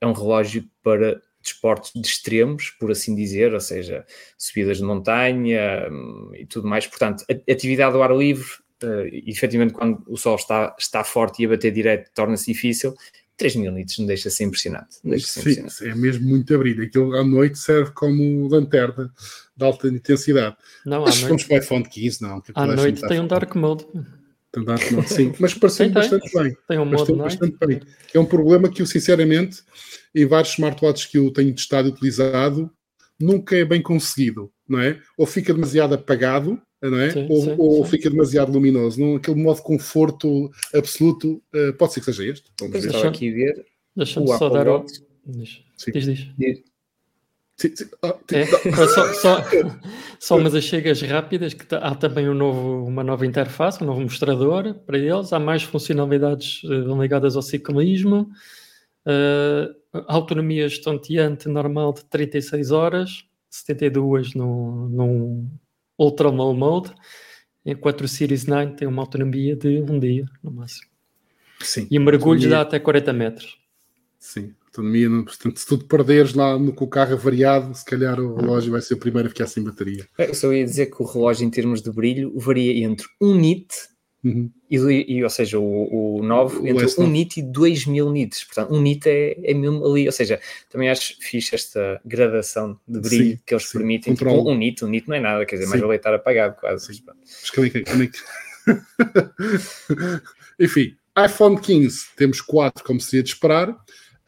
é 0.00 0.06
um 0.06 0.12
relógio 0.12 0.64
para 0.82 1.22
desportos 1.42 1.92
de 1.94 2.06
extremos, 2.06 2.70
por 2.78 2.90
assim 2.90 3.14
dizer, 3.14 3.54
ou 3.54 3.60
seja, 3.60 4.04
subidas 4.36 4.78
de 4.78 4.84
montanha 4.84 5.88
hum, 5.90 6.32
e 6.34 6.46
tudo 6.46 6.68
mais. 6.68 6.86
Portanto, 6.86 7.24
atividade 7.48 7.94
ao 7.94 8.02
ar 8.02 8.14
livre, 8.14 8.46
uh, 8.82 9.06
efetivamente, 9.26 9.74
quando 9.74 10.02
o 10.06 10.16
sol 10.16 10.36
está, 10.36 10.74
está 10.78 11.02
forte 11.04 11.42
e 11.42 11.46
a 11.46 11.48
bater 11.48 11.72
direto, 11.72 12.10
torna-se 12.14 12.52
difícil. 12.52 12.94
3 13.36 13.56
mil 13.56 13.74
litros 13.74 13.98
não 13.98 14.06
deixa 14.06 14.28
de 14.28 14.34
ser 14.34 14.44
impressionante. 14.44 14.98
Deixa 15.02 15.26
Sim, 15.26 15.40
impressionante. 15.40 15.88
é 15.88 15.94
mesmo 15.94 16.28
muito 16.28 16.54
abrido. 16.54 16.82
Aquilo 16.82 17.16
à 17.16 17.24
noite 17.24 17.58
serve 17.58 17.90
como 17.92 18.46
lanterna 18.48 19.10
de 19.56 19.64
alta 19.64 19.88
intensidade. 19.88 20.56
Não, 20.84 21.02
Mas 21.02 21.14
se 21.14 21.22
formos 21.22 21.44
para 21.44 21.56
o 21.56 21.58
iPhone 21.58 21.88
15, 21.88 22.22
não. 22.22 22.42
À 22.54 22.66
noite 22.66 23.00
tem 23.08 23.18
um 23.18 23.26
dark 23.26 23.54
mode. 23.54 23.86
Tem 24.52 24.64
dark 24.64 24.90
mode, 24.90 25.08
sim. 25.08 25.32
Mas 25.38 25.54
parece 25.54 25.88
bastante 25.88 26.32
bem. 26.32 26.56
Tem 26.68 26.78
um 26.78 26.84
modo 26.84 27.16
bastante 27.16 27.56
bem. 27.64 27.80
É 28.12 28.18
um 28.18 28.26
problema 28.26 28.68
que 28.68 28.82
eu, 28.82 28.86
sinceramente, 28.86 29.62
em 30.14 30.26
vários 30.26 30.52
smartwatches 30.54 31.06
que 31.06 31.18
eu 31.18 31.32
tenho 31.32 31.54
testado 31.54 31.88
e 31.88 31.92
utilizado, 31.92 32.70
nunca 33.18 33.56
é 33.56 33.64
bem 33.64 33.80
conseguido, 33.80 34.50
não 34.68 34.80
é? 34.80 35.00
Ou 35.16 35.24
fica 35.24 35.54
demasiado 35.54 35.94
apagado, 35.94 36.60
não 36.82 36.98
é? 36.98 37.10
Sim, 37.10 37.26
ou, 37.30 37.42
sim, 37.42 37.54
ou 37.58 37.84
sim. 37.84 37.90
fica 37.92 38.10
demasiado 38.10 38.50
luminoso. 38.50 39.00
Não, 39.00 39.16
aquele 39.16 39.40
modo 39.40 39.56
de 39.56 39.62
conforto 39.62 40.50
absoluto, 40.74 41.42
uh, 41.54 41.72
pode 41.74 41.92
ser 41.92 42.00
que 42.00 42.06
seja 42.06 42.24
este. 42.24 42.50
Vamos 42.58 42.80
ver. 42.80 42.86
Estava 42.88 43.08
aqui 43.08 43.30
ver. 43.30 43.64
Deixa-me 43.94 44.26
só 44.26 44.48
dar 44.48 44.68
o... 44.68 44.84
Diz, 45.26 45.62
diz. 45.92 46.28
diz. 46.36 46.69
Ah, 48.02 48.16
é, 48.32 48.46
só, 48.88 49.12
só, 49.12 49.44
só 50.18 50.36
umas 50.38 50.54
achegas 50.54 51.00
rápidas, 51.02 51.54
que 51.54 51.74
há 51.74 51.94
também 51.94 52.28
um 52.28 52.34
novo, 52.34 52.86
uma 52.86 53.04
nova 53.04 53.26
interface, 53.26 53.82
um 53.82 53.86
novo 53.86 54.00
mostrador 54.00 54.74
para 54.86 54.98
eles, 54.98 55.32
há 55.32 55.38
mais 55.38 55.62
funcionalidades 55.62 56.62
uh, 56.64 57.00
ligadas 57.00 57.36
ao 57.36 57.42
ciclismo, 57.42 58.30
uh, 59.06 60.02
autonomia 60.06 60.66
estonteante 60.66 61.48
normal 61.48 61.92
de 61.92 62.04
36 62.04 62.70
horas, 62.70 63.24
72 63.50 64.34
no, 64.34 64.88
no 64.88 65.50
Ultra 65.98 66.28
Low 66.28 66.54
Mode, 66.54 66.94
enquanto 67.64 68.02
o 68.02 68.08
Series 68.08 68.46
9 68.46 68.72
tem 68.72 68.88
uma 68.88 69.02
autonomia 69.02 69.54
de 69.54 69.82
um 69.82 69.98
dia, 69.98 70.24
no 70.42 70.50
máximo. 70.50 70.88
Sim. 71.60 71.86
E 71.90 71.98
mergulhos 71.98 72.46
dá 72.46 72.62
até 72.62 72.78
40 72.78 73.12
metros. 73.12 73.58
Sim, 74.18 74.54
autonomia, 74.70 75.08
portanto, 75.24 75.58
se 75.58 75.66
tu 75.66 75.76
te 75.76 75.84
perderes 75.84 76.34
lá 76.34 76.58
no, 76.58 76.72
com 76.72 76.84
o 76.84 76.88
carro 76.88 77.16
variado, 77.16 77.74
se 77.74 77.84
calhar 77.84 78.18
o 78.20 78.36
relógio 78.36 78.72
vai 78.72 78.80
ser 78.80 78.94
o 78.94 78.98
primeiro 78.98 79.28
a 79.28 79.30
ficar 79.30 79.46
sem 79.46 79.62
bateria. 79.62 80.06
Eu 80.18 80.34
só 80.34 80.52
ia 80.52 80.64
dizer 80.64 80.86
que 80.86 81.02
o 81.02 81.06
relógio, 81.06 81.44
em 81.44 81.50
termos 81.50 81.82
de 81.82 81.90
brilho, 81.90 82.32
varia 82.36 82.84
entre 82.84 83.06
um 83.20 83.34
nit 83.34 83.68
Uhum. 84.22 84.50
E, 84.70 84.76
e, 84.76 85.24
ou 85.24 85.30
seja, 85.30 85.58
o, 85.58 86.18
o 86.18 86.22
9 86.22 86.68
entre 86.68 86.84
o 86.84 87.02
1 87.02 87.06
nit 87.06 87.40
e 87.40 87.42
2000 87.42 88.10
nits. 88.10 88.44
Portanto, 88.44 88.74
um 88.74 88.80
nit 88.80 89.08
é, 89.08 89.34
é 89.42 89.54
mesmo 89.54 89.84
ali. 89.84 90.06
Ou 90.06 90.12
seja, 90.12 90.38
também 90.68 90.90
acho 90.90 91.16
fixe 91.20 91.54
esta 91.54 92.00
gradação 92.04 92.78
de 92.86 93.00
brilho 93.00 93.36
sim, 93.36 93.40
que 93.46 93.54
eles 93.54 93.66
sim. 93.66 93.78
permitem. 93.78 94.14
Tipo, 94.14 94.30
um, 94.30 94.54
nit, 94.54 94.84
um 94.84 94.88
nit 94.88 95.08
não 95.08 95.16
é 95.16 95.20
nada, 95.20 95.46
quer 95.46 95.56
dizer, 95.56 95.66
sim. 95.66 95.70
mais 95.70 95.82
vale 95.82 95.96
estar 95.96 96.14
apagado 96.14 96.56
quase. 96.56 97.02
Mas, 97.06 97.52
é 97.58 97.78
é. 97.78 98.10
Enfim, 100.64 100.94
iPhone 101.24 101.58
15 101.58 102.08
temos 102.16 102.40
4, 102.42 102.84
como 102.84 103.00
seria 103.00 103.22
de 103.22 103.30
esperar. 103.30 103.74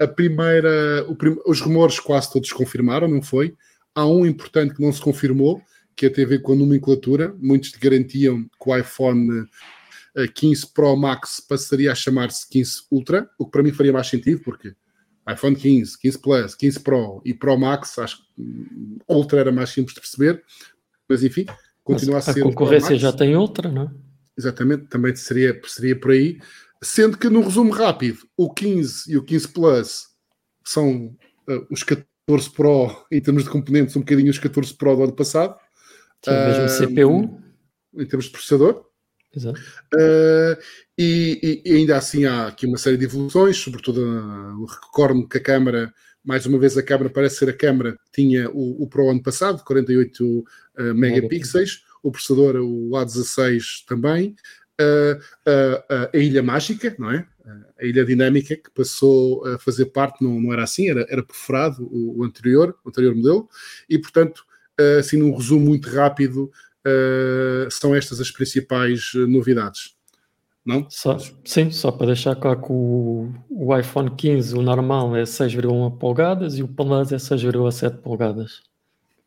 A 0.03 0.09
primeira, 0.09 1.07
prim... 1.19 1.37
os 1.47 1.61
rumores 1.61 2.01
quase 2.01 2.33
todos 2.33 2.53
confirmaram, 2.53 3.09
não 3.09 3.23
foi? 3.23 3.55
Há 3.95 4.07
um 4.07 4.25
importante 4.27 4.75
que 4.75 4.83
não 4.83 4.93
se 4.93 5.01
confirmou, 5.01 5.63
que 5.95 6.07
é 6.07 6.11
tem 6.11 6.25
a 6.25 6.29
ver 6.29 6.41
com 6.41 6.53
a 6.53 6.57
nomenclatura. 6.57 7.35
Muitos 7.39 7.71
garantiam 7.73 8.43
que 8.43 8.71
o 8.71 8.77
iPhone 8.77 9.47
15 10.35 10.73
Pro 10.73 10.97
Max 10.97 11.41
passaria 11.41 11.93
a 11.93 11.95
chamar-se 11.95 12.49
15 12.49 12.83
Ultra, 12.91 13.29
o 13.39 13.47
que 13.47 13.53
para 13.53 13.63
mim 13.63 13.73
faria 13.73 13.93
mais 13.93 14.09
sentido, 14.09 14.43
porque 14.43 14.75
iPhone 15.31 15.57
15, 15.57 15.99
15 15.99 16.19
Plus, 16.19 16.55
15 16.55 16.81
Pro 16.81 17.23
e 17.25 17.33
Pro 17.33 17.59
Max, 17.59 17.99
acho 17.99 18.19
que 18.19 19.03
Ultra 19.09 19.41
era 19.41 19.53
mais 19.53 19.71
simples 19.71 19.95
de 19.95 20.01
perceber, 20.01 20.43
mas 21.09 21.23
enfim, 21.23 21.47
continua 21.85 22.17
mas 22.17 22.29
a 22.29 22.33
ser. 22.33 22.41
A 22.41 22.45
concorrência 22.45 22.97
já 22.97 23.13
tem 23.13 23.37
Ultra, 23.37 23.71
não 23.71 23.83
é? 23.83 23.91
Exatamente, 24.37 24.87
também 24.87 25.15
seria, 25.15 25.61
seria 25.65 25.99
por 25.99 26.11
aí. 26.11 26.39
Sendo 26.83 27.17
que, 27.17 27.29
no 27.29 27.43
resumo 27.43 27.73
rápido, 27.73 28.19
o 28.37 28.53
15 28.53 29.13
e 29.13 29.17
o 29.17 29.23
15 29.23 29.49
Plus 29.49 30.07
são 30.65 31.17
uh, 31.49 31.67
os 31.71 31.83
14 31.83 32.51
Pro, 32.55 33.07
em 33.11 33.21
termos 33.21 33.45
de 33.45 33.51
componentes, 33.51 33.95
um 33.97 34.01
bocadinho 34.01 34.31
os 34.31 34.39
14 34.39 34.75
Pro 34.75 34.97
do 34.97 35.05
ano 35.05 35.13
passado. 35.13 35.57
Mesmo 36.27 36.65
uh, 36.65 36.89
CPU. 36.89 37.43
Em 37.95 38.07
termos 38.07 38.27
de 38.27 38.33
processador. 38.33 38.85
Exato. 39.35 39.61
Uh, 39.95 40.57
e, 40.99 41.63
e, 41.65 41.73
ainda 41.73 41.97
assim 41.97 42.27
há 42.27 42.49
aqui 42.49 42.67
uma 42.67 42.77
série 42.77 42.99
de 42.99 43.05
evoluções, 43.05 43.57
sobretudo 43.57 44.03
uh, 44.03 44.65
recordo 44.67 45.27
que 45.27 45.39
a 45.39 45.43
câmara, 45.43 45.93
mais 46.23 46.45
uma 46.45 46.59
vez 46.59 46.77
a 46.77 46.83
câmara 46.83 47.09
parece 47.09 47.37
ser 47.37 47.49
a 47.49 47.57
câmara, 47.57 47.97
tinha 48.13 48.51
o, 48.51 48.83
o 48.83 48.89
Pro 48.89 49.09
ano 49.09 49.23
passado, 49.23 49.65
48 49.65 50.39
uh, 50.39 50.45
megapixels, 50.95 51.83
o 52.03 52.11
processador, 52.11 52.57
o 52.57 52.91
A16 52.91 53.85
também, 53.87 54.35
a 56.13 56.17
Ilha 56.17 56.43
Mágica, 56.43 56.95
não 56.99 57.11
é? 57.11 57.27
A 57.81 57.85
Ilha 57.85 58.05
Dinâmica, 58.05 58.57
que 58.57 58.71
passou 58.71 59.47
a 59.47 59.59
fazer 59.59 59.87
parte, 59.87 60.23
não, 60.23 60.41
não 60.41 60.53
era 60.53 60.63
assim, 60.63 60.89
era, 60.89 61.07
era 61.09 61.23
perforado 61.23 61.85
o, 61.91 62.21
o 62.21 62.25
anterior, 62.25 62.77
o 62.85 62.89
anterior 62.89 63.15
modelo, 63.15 63.49
e 63.89 63.99
portanto, 63.99 64.45
assim 64.99 65.17
num 65.17 65.35
resumo 65.35 65.67
muito 65.67 65.91
rápido, 65.91 66.51
são 67.71 67.95
estas 67.95 68.21
as 68.21 68.31
principais 68.31 69.13
novidades. 69.29 69.95
Não? 70.65 70.87
Só, 70.89 71.19
sim, 71.45 71.73
só 71.73 71.91
para 71.91 72.07
deixar 72.09 72.37
claro 72.37 72.63
que 72.63 72.71
o, 72.71 73.33
o 73.51 73.77
iPhone 73.77 74.11
15, 74.11 74.55
o 74.55 74.63
normal, 74.63 75.17
é 75.17 75.25
6,1 75.25 75.99
polegadas 75.99 76.57
e 76.57 76.63
o 76.63 76.69
Plus 76.69 77.11
é 77.11 77.17
6,7 77.17 77.97
polegadas. 77.99 78.63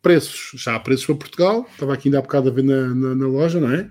Preços, 0.02 0.52
já 0.62 0.76
há 0.76 0.80
preços 0.80 1.06
para 1.06 1.16
Portugal, 1.16 1.68
estava 1.70 1.94
aqui 1.94 2.08
ainda 2.08 2.20
há 2.20 2.22
bocado 2.22 2.50
a 2.50 2.52
ver 2.54 2.64
na, 2.64 2.88
na, 2.88 3.16
na 3.16 3.28
loja, 3.28 3.60
não 3.60 3.72
é? 3.72 3.90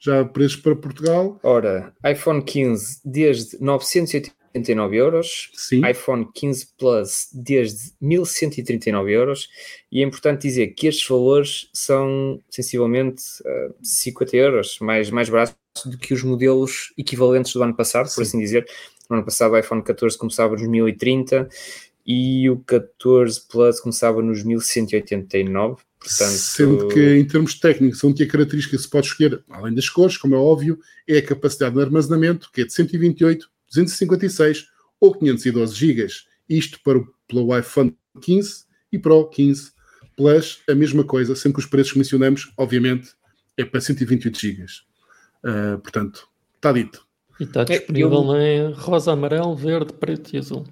Já 0.00 0.24
preços 0.24 0.56
para 0.56 0.76
Portugal. 0.76 1.38
Ora, 1.42 1.92
iPhone 2.04 2.42
15 2.42 3.00
desde 3.04 3.60
989 3.60 4.96
euros, 4.96 5.50
Sim. 5.54 5.88
iPhone 5.88 6.28
15 6.32 6.68
Plus 6.78 7.28
desde 7.32 7.92
1139 8.00 9.12
euros, 9.12 9.48
e 9.90 10.02
é 10.02 10.06
importante 10.06 10.42
dizer 10.42 10.68
que 10.68 10.86
estes 10.86 11.06
valores 11.06 11.68
são 11.72 12.40
sensivelmente 12.48 13.22
uh, 13.42 13.74
50 13.82 14.36
euros 14.36 14.78
mais, 14.80 15.10
mais 15.10 15.28
baratos 15.28 15.56
do 15.84 15.98
que 15.98 16.14
os 16.14 16.22
modelos 16.22 16.92
equivalentes 16.96 17.52
do 17.52 17.62
ano 17.62 17.74
passado, 17.74 18.08
Sim. 18.08 18.14
por 18.14 18.22
assim 18.22 18.38
dizer. 18.38 18.66
No 19.10 19.16
ano 19.16 19.24
passado 19.24 19.52
o 19.52 19.58
iPhone 19.58 19.82
14 19.82 20.18
começava 20.18 20.52
nos 20.54 20.68
1030 20.68 21.48
e 22.06 22.48
o 22.48 22.58
14 22.60 23.46
Plus 23.48 23.80
começava 23.80 24.22
nos 24.22 24.44
1189. 24.44 25.87
Portanto... 25.98 26.38
Sendo 26.38 26.88
que 26.88 27.16
em 27.16 27.24
termos 27.24 27.54
técnicos, 27.58 28.02
a 28.02 28.06
única 28.06 28.26
característica 28.26 28.76
que 28.76 28.82
se 28.82 28.88
pode 28.88 29.06
escolher, 29.06 29.42
além 29.48 29.74
das 29.74 29.88
cores, 29.88 30.16
como 30.16 30.34
é 30.34 30.38
óbvio, 30.38 30.78
é 31.06 31.18
a 31.18 31.26
capacidade 31.26 31.74
de 31.74 31.80
armazenamento, 31.80 32.50
que 32.52 32.62
é 32.62 32.64
de 32.64 32.72
128, 32.72 33.50
256 33.68 34.66
ou 35.00 35.14
512 35.14 35.74
GB. 35.74 36.06
Isto 36.48 36.80
para 36.82 36.98
o, 36.98 37.08
pelo 37.26 37.58
iPhone 37.58 37.96
15 38.20 38.64
e 38.92 38.98
para 38.98 39.14
o 39.14 39.28
15 39.28 39.72
Plus, 40.18 40.60
a 40.68 40.74
mesma 40.74 41.04
coisa, 41.04 41.36
sempre 41.36 41.54
que 41.54 41.60
os 41.60 41.70
preços 41.70 41.92
que 41.92 41.98
mencionamos, 41.98 42.52
obviamente, 42.56 43.10
é 43.56 43.64
para 43.64 43.80
128 43.80 44.36
GB. 44.36 44.64
Uh, 45.44 45.78
portanto, 45.78 46.28
está 46.56 46.72
dito. 46.72 47.06
E 47.38 47.44
está 47.44 47.62
disponível 47.62 48.34
é, 48.34 48.58
eu... 48.58 48.70
em 48.70 48.72
rosa, 48.72 49.12
amarelo, 49.12 49.54
verde, 49.54 49.92
preto 49.92 50.34
e 50.34 50.38
azul. 50.38 50.66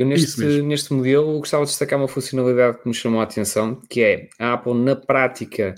Eu 0.00 0.06
neste, 0.06 0.62
neste 0.62 0.94
modelo 0.94 1.38
gostava 1.40 1.62
de 1.62 1.68
destacar 1.72 1.98
uma 1.98 2.08
funcionalidade 2.08 2.78
que 2.78 2.88
me 2.88 2.94
chamou 2.94 3.20
a 3.20 3.24
atenção, 3.24 3.82
que 3.86 4.00
é 4.00 4.30
a 4.38 4.54
Apple 4.54 4.72
na 4.72 4.96
prática 4.96 5.74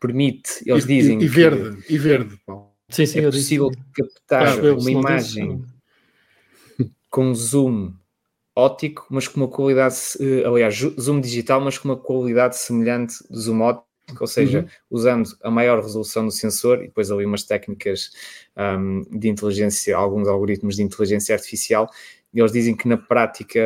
permite, 0.00 0.60
eles 0.66 0.82
e, 0.82 0.88
dizem 0.88 1.20
e, 1.20 1.24
e 1.24 1.28
verde, 1.28 1.84
e 1.88 1.96
verde, 1.96 2.36
Paulo. 2.44 2.72
Sim, 2.88 3.06
sim, 3.06 3.20
é 3.20 3.30
possível 3.30 3.70
disse. 3.70 3.84
captar 3.94 4.58
uma 4.74 4.90
imagem 4.90 5.64
com 7.08 7.32
zoom 7.32 7.94
óptico, 8.56 9.06
mas 9.08 9.28
com 9.28 9.38
uma 9.38 9.48
qualidade, 9.48 9.94
eh, 10.18 10.44
aliás, 10.44 10.76
zoom 11.00 11.20
digital, 11.20 11.60
mas 11.60 11.78
com 11.78 11.90
uma 11.90 11.96
qualidade 11.96 12.56
semelhante 12.56 13.22
do 13.30 13.38
zoom 13.38 13.60
óptico 13.60 13.90
ou 14.18 14.26
seja, 14.26 14.60
uhum. 14.60 14.66
usando 14.90 15.30
a 15.42 15.50
maior 15.50 15.80
resolução 15.80 16.24
do 16.24 16.32
sensor 16.32 16.78
e 16.82 16.86
depois 16.86 17.10
ali 17.10 17.24
umas 17.24 17.44
técnicas 17.44 18.10
um, 18.56 19.02
de 19.16 19.28
inteligência, 19.28 19.96
alguns 19.96 20.26
algoritmos 20.26 20.76
de 20.76 20.82
inteligência 20.82 21.34
artificial, 21.34 21.88
eles 22.38 22.52
dizem 22.52 22.76
que 22.76 22.86
na 22.86 22.96
prática, 22.96 23.60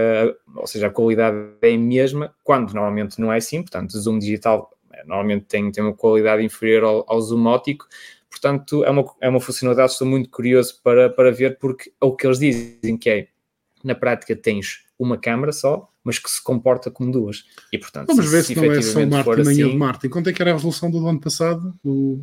ou 0.56 0.66
seja, 0.66 0.86
a 0.86 0.90
qualidade 0.90 1.36
é 1.60 1.74
a 1.74 1.78
mesma, 1.78 2.34
quando 2.42 2.72
normalmente 2.72 3.20
não 3.20 3.32
é 3.32 3.36
assim, 3.36 3.62
portanto, 3.62 3.92
o 3.92 4.00
zoom 4.00 4.18
digital 4.18 4.70
é, 4.92 5.04
normalmente 5.04 5.44
tem, 5.44 5.70
tem 5.70 5.84
uma 5.84 5.94
qualidade 5.94 6.42
inferior 6.42 6.84
ao, 6.84 7.04
ao 7.06 7.20
zoom 7.20 7.46
óptico, 7.46 7.86
portanto, 8.30 8.84
é 8.84 8.90
uma, 8.90 9.04
é 9.20 9.28
uma 9.28 9.40
funcionalidade, 9.40 9.92
estou 9.92 10.06
muito 10.06 10.30
curioso 10.30 10.80
para, 10.82 11.10
para 11.10 11.30
ver, 11.30 11.58
porque 11.58 11.90
é 12.00 12.04
o 12.04 12.12
que 12.12 12.26
eles 12.26 12.38
dizem 12.38 12.96
que 12.96 13.10
é, 13.10 13.28
na 13.82 13.94
prática 13.94 14.34
tens 14.34 14.84
uma 14.98 15.18
câmera 15.18 15.52
só, 15.52 15.90
mas 16.02 16.18
que 16.18 16.30
se 16.30 16.42
comporta 16.42 16.90
como 16.90 17.10
duas. 17.10 17.44
E, 17.72 17.78
portanto, 17.78 18.08
Vamos 18.08 18.30
ver 18.30 18.44
se, 18.44 18.54
se 18.54 18.60
não 18.60 18.72
é 18.72 18.82
só 18.82 19.06
Martin 19.06 19.30
nem 19.30 19.40
assim, 19.40 19.70
de 19.70 19.76
Martin. 19.76 20.08
Quanto 20.08 20.30
é 20.30 20.32
que 20.32 20.42
era 20.42 20.50
a 20.52 20.54
resolução 20.54 20.90
do 20.90 21.06
ano 21.06 21.20
passado? 21.20 21.74
Do, 21.82 22.20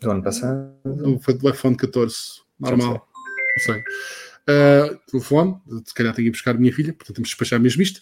do 0.00 0.10
ano 0.10 0.22
passado? 0.22 0.72
Do, 0.84 1.18
foi 1.18 1.34
do 1.34 1.48
iPhone 1.48 1.76
14, 1.76 2.14
normal. 2.58 3.06
Não 3.56 3.64
sei. 3.64 3.82
Uh, 4.48 4.96
telefone, 5.10 5.56
se 5.84 5.92
calhar 5.92 6.14
tenho 6.14 6.26
que 6.26 6.32
buscar 6.32 6.54
a 6.54 6.58
minha 6.58 6.72
filha, 6.72 6.92
portanto 6.92 7.16
temos 7.16 7.30
que 7.30 7.34
despachar 7.34 7.60
mesmo 7.60 7.82
isto. 7.82 8.00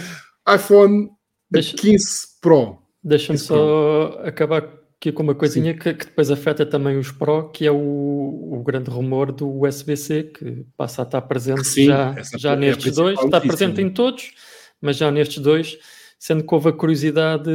iPhone 0.48 1.08
Deixa, 1.50 1.76
15 1.76 2.26
Pro. 2.40 2.78
Deixa-me 3.02 3.38
só 3.38 4.10
Pro. 4.10 4.28
acabar 4.28 4.68
aqui 4.96 5.12
com 5.12 5.22
uma 5.22 5.34
coisinha 5.34 5.74
que, 5.74 5.94
que, 5.94 6.06
depois 6.06 6.30
afeta 6.30 6.66
também 6.66 6.98
os 6.98 7.10
Pro, 7.10 7.50
que 7.50 7.66
é 7.66 7.70
o, 7.70 7.76
o 7.76 8.62
grande 8.64 8.90
rumor 8.90 9.32
do 9.32 9.62
USB-C, 9.62 10.24
que 10.24 10.66
passa 10.76 11.02
a 11.02 11.04
estar 11.04 11.22
presente 11.22 11.66
Sim, 11.66 11.86
já, 11.86 12.14
já 12.36 12.52
é 12.52 12.56
nestes 12.56 12.94
dois, 12.94 13.18
está 13.18 13.40
presente 13.40 13.80
em 13.80 13.88
todos, 13.88 14.32
mas 14.80 14.96
já 14.96 15.10
nestes 15.10 15.38
dois, 15.38 15.78
sendo 16.18 16.44
que 16.44 16.54
houve 16.54 16.68
a 16.68 16.72
curiosidade 16.72 17.50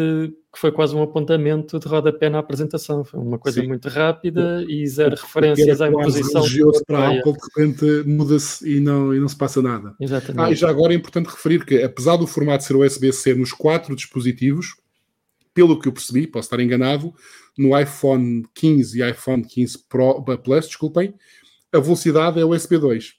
que 0.54 0.60
foi 0.60 0.72
quase 0.72 0.94
um 0.94 1.02
apontamento 1.02 1.80
de 1.80 1.88
rodapé 1.88 2.30
na 2.30 2.40
apresentação. 2.40 3.04
Foi 3.04 3.20
uma 3.20 3.40
coisa 3.40 3.62
Sim. 3.62 3.68
muito 3.68 3.88
rápida 3.88 4.64
e 4.68 4.86
zero 4.86 5.16
referências 5.16 5.82
à 5.82 5.88
imposição. 5.88 6.44
para 6.86 7.00
a 7.00 7.18
Apple, 7.18 7.34
de 7.34 7.40
repente 7.56 8.10
muda-se 8.10 8.70
e 8.70 8.80
não, 8.80 9.14
e 9.14 9.20
não 9.20 9.28
se 9.28 9.38
passa 9.38 9.62
nada. 9.62 9.96
Exatamente. 10.00 10.46
Ah, 10.46 10.52
e 10.52 10.56
já 10.56 10.70
agora 10.70 10.94
é 10.94 10.96
importante 10.98 11.28
referir 11.28 11.66
que, 11.66 11.82
apesar 11.82 12.18
do 12.18 12.28
formato 12.28 12.64
ser 12.66 12.76
USB-C 12.76 13.34
nos 13.34 13.54
quatro 13.54 13.96
dispositivos, 13.96 14.76
pelo 15.54 15.80
que 15.80 15.88
eu 15.88 15.94
percebi, 15.94 16.28
posso 16.28 16.48
estar 16.48 16.62
enganado, 16.62 17.14
no 17.58 17.78
iPhone 17.78 18.46
15 18.54 19.02
e 19.02 19.10
iPhone 19.10 19.44
15 19.44 19.86
Pro, 19.88 20.24
Plus, 20.24 20.68
desculpem, 20.68 21.14
a 21.72 21.80
velocidade 21.80 22.40
é 22.40 22.46
USB 22.46 22.78
2. 22.78 23.14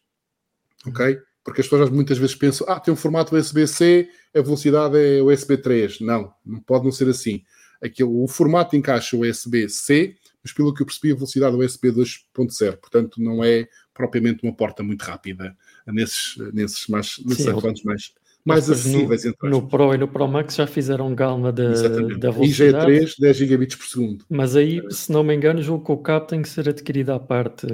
Ok? 0.86 1.18
Porque 1.44 1.60
as 1.60 1.68
pessoas 1.68 1.90
muitas 1.90 2.18
vezes 2.18 2.36
pensam, 2.36 2.66
ah, 2.68 2.78
tem 2.78 2.94
um 2.94 2.96
formato 2.96 3.34
USB-C, 3.34 4.08
a 4.34 4.40
velocidade 4.40 4.96
é 4.96 5.22
USB 5.22 5.56
3. 5.56 6.00
Não, 6.00 6.32
não 6.44 6.60
pode 6.60 6.84
não 6.84 6.92
ser 6.92 7.08
assim. 7.08 7.42
Aquilo, 7.82 8.22
o 8.22 8.28
formato 8.28 8.76
encaixa 8.76 9.16
USB-C, 9.16 10.14
mas 10.42 10.52
pelo 10.52 10.72
que 10.72 10.82
eu 10.82 10.86
percebi, 10.86 11.12
a 11.12 11.16
velocidade 11.16 11.56
é 11.56 11.64
USB 11.64 11.90
2.0. 11.90 12.76
Portanto, 12.76 13.20
não 13.20 13.42
é 13.42 13.66
propriamente 13.92 14.44
uma 14.44 14.54
porta 14.54 14.82
muito 14.82 15.02
rápida 15.02 15.56
nesses, 15.86 16.36
nesses, 16.52 16.86
mais, 16.86 17.18
nesses 17.24 17.44
Sim, 17.44 17.84
mais 17.84 18.12
mais 18.44 18.68
acessíveis. 18.68 19.24
No, 19.24 19.48
no, 19.48 19.68
Pro 19.68 19.94
e 19.94 19.98
no 19.98 20.08
Pro 20.08 20.26
Max 20.26 20.56
já 20.56 20.66
fizeram 20.66 21.14
galma 21.14 21.52
da, 21.52 21.70
da 22.18 22.30
velocidade. 22.30 22.92
E 22.92 23.00
G3, 23.00 23.14
10 23.18 23.36
gigabits 23.36 23.76
por 23.76 23.86
segundo. 23.86 24.24
Mas 24.28 24.56
aí, 24.56 24.82
se 24.90 25.12
não 25.12 25.22
me 25.22 25.34
engano, 25.34 25.62
julgo 25.62 25.84
que 25.84 25.92
o 25.92 25.98
cabo 25.98 26.26
tem 26.26 26.42
que 26.42 26.48
ser 26.48 26.68
adquirido 26.68 27.10
à 27.10 27.20
parte, 27.20 27.66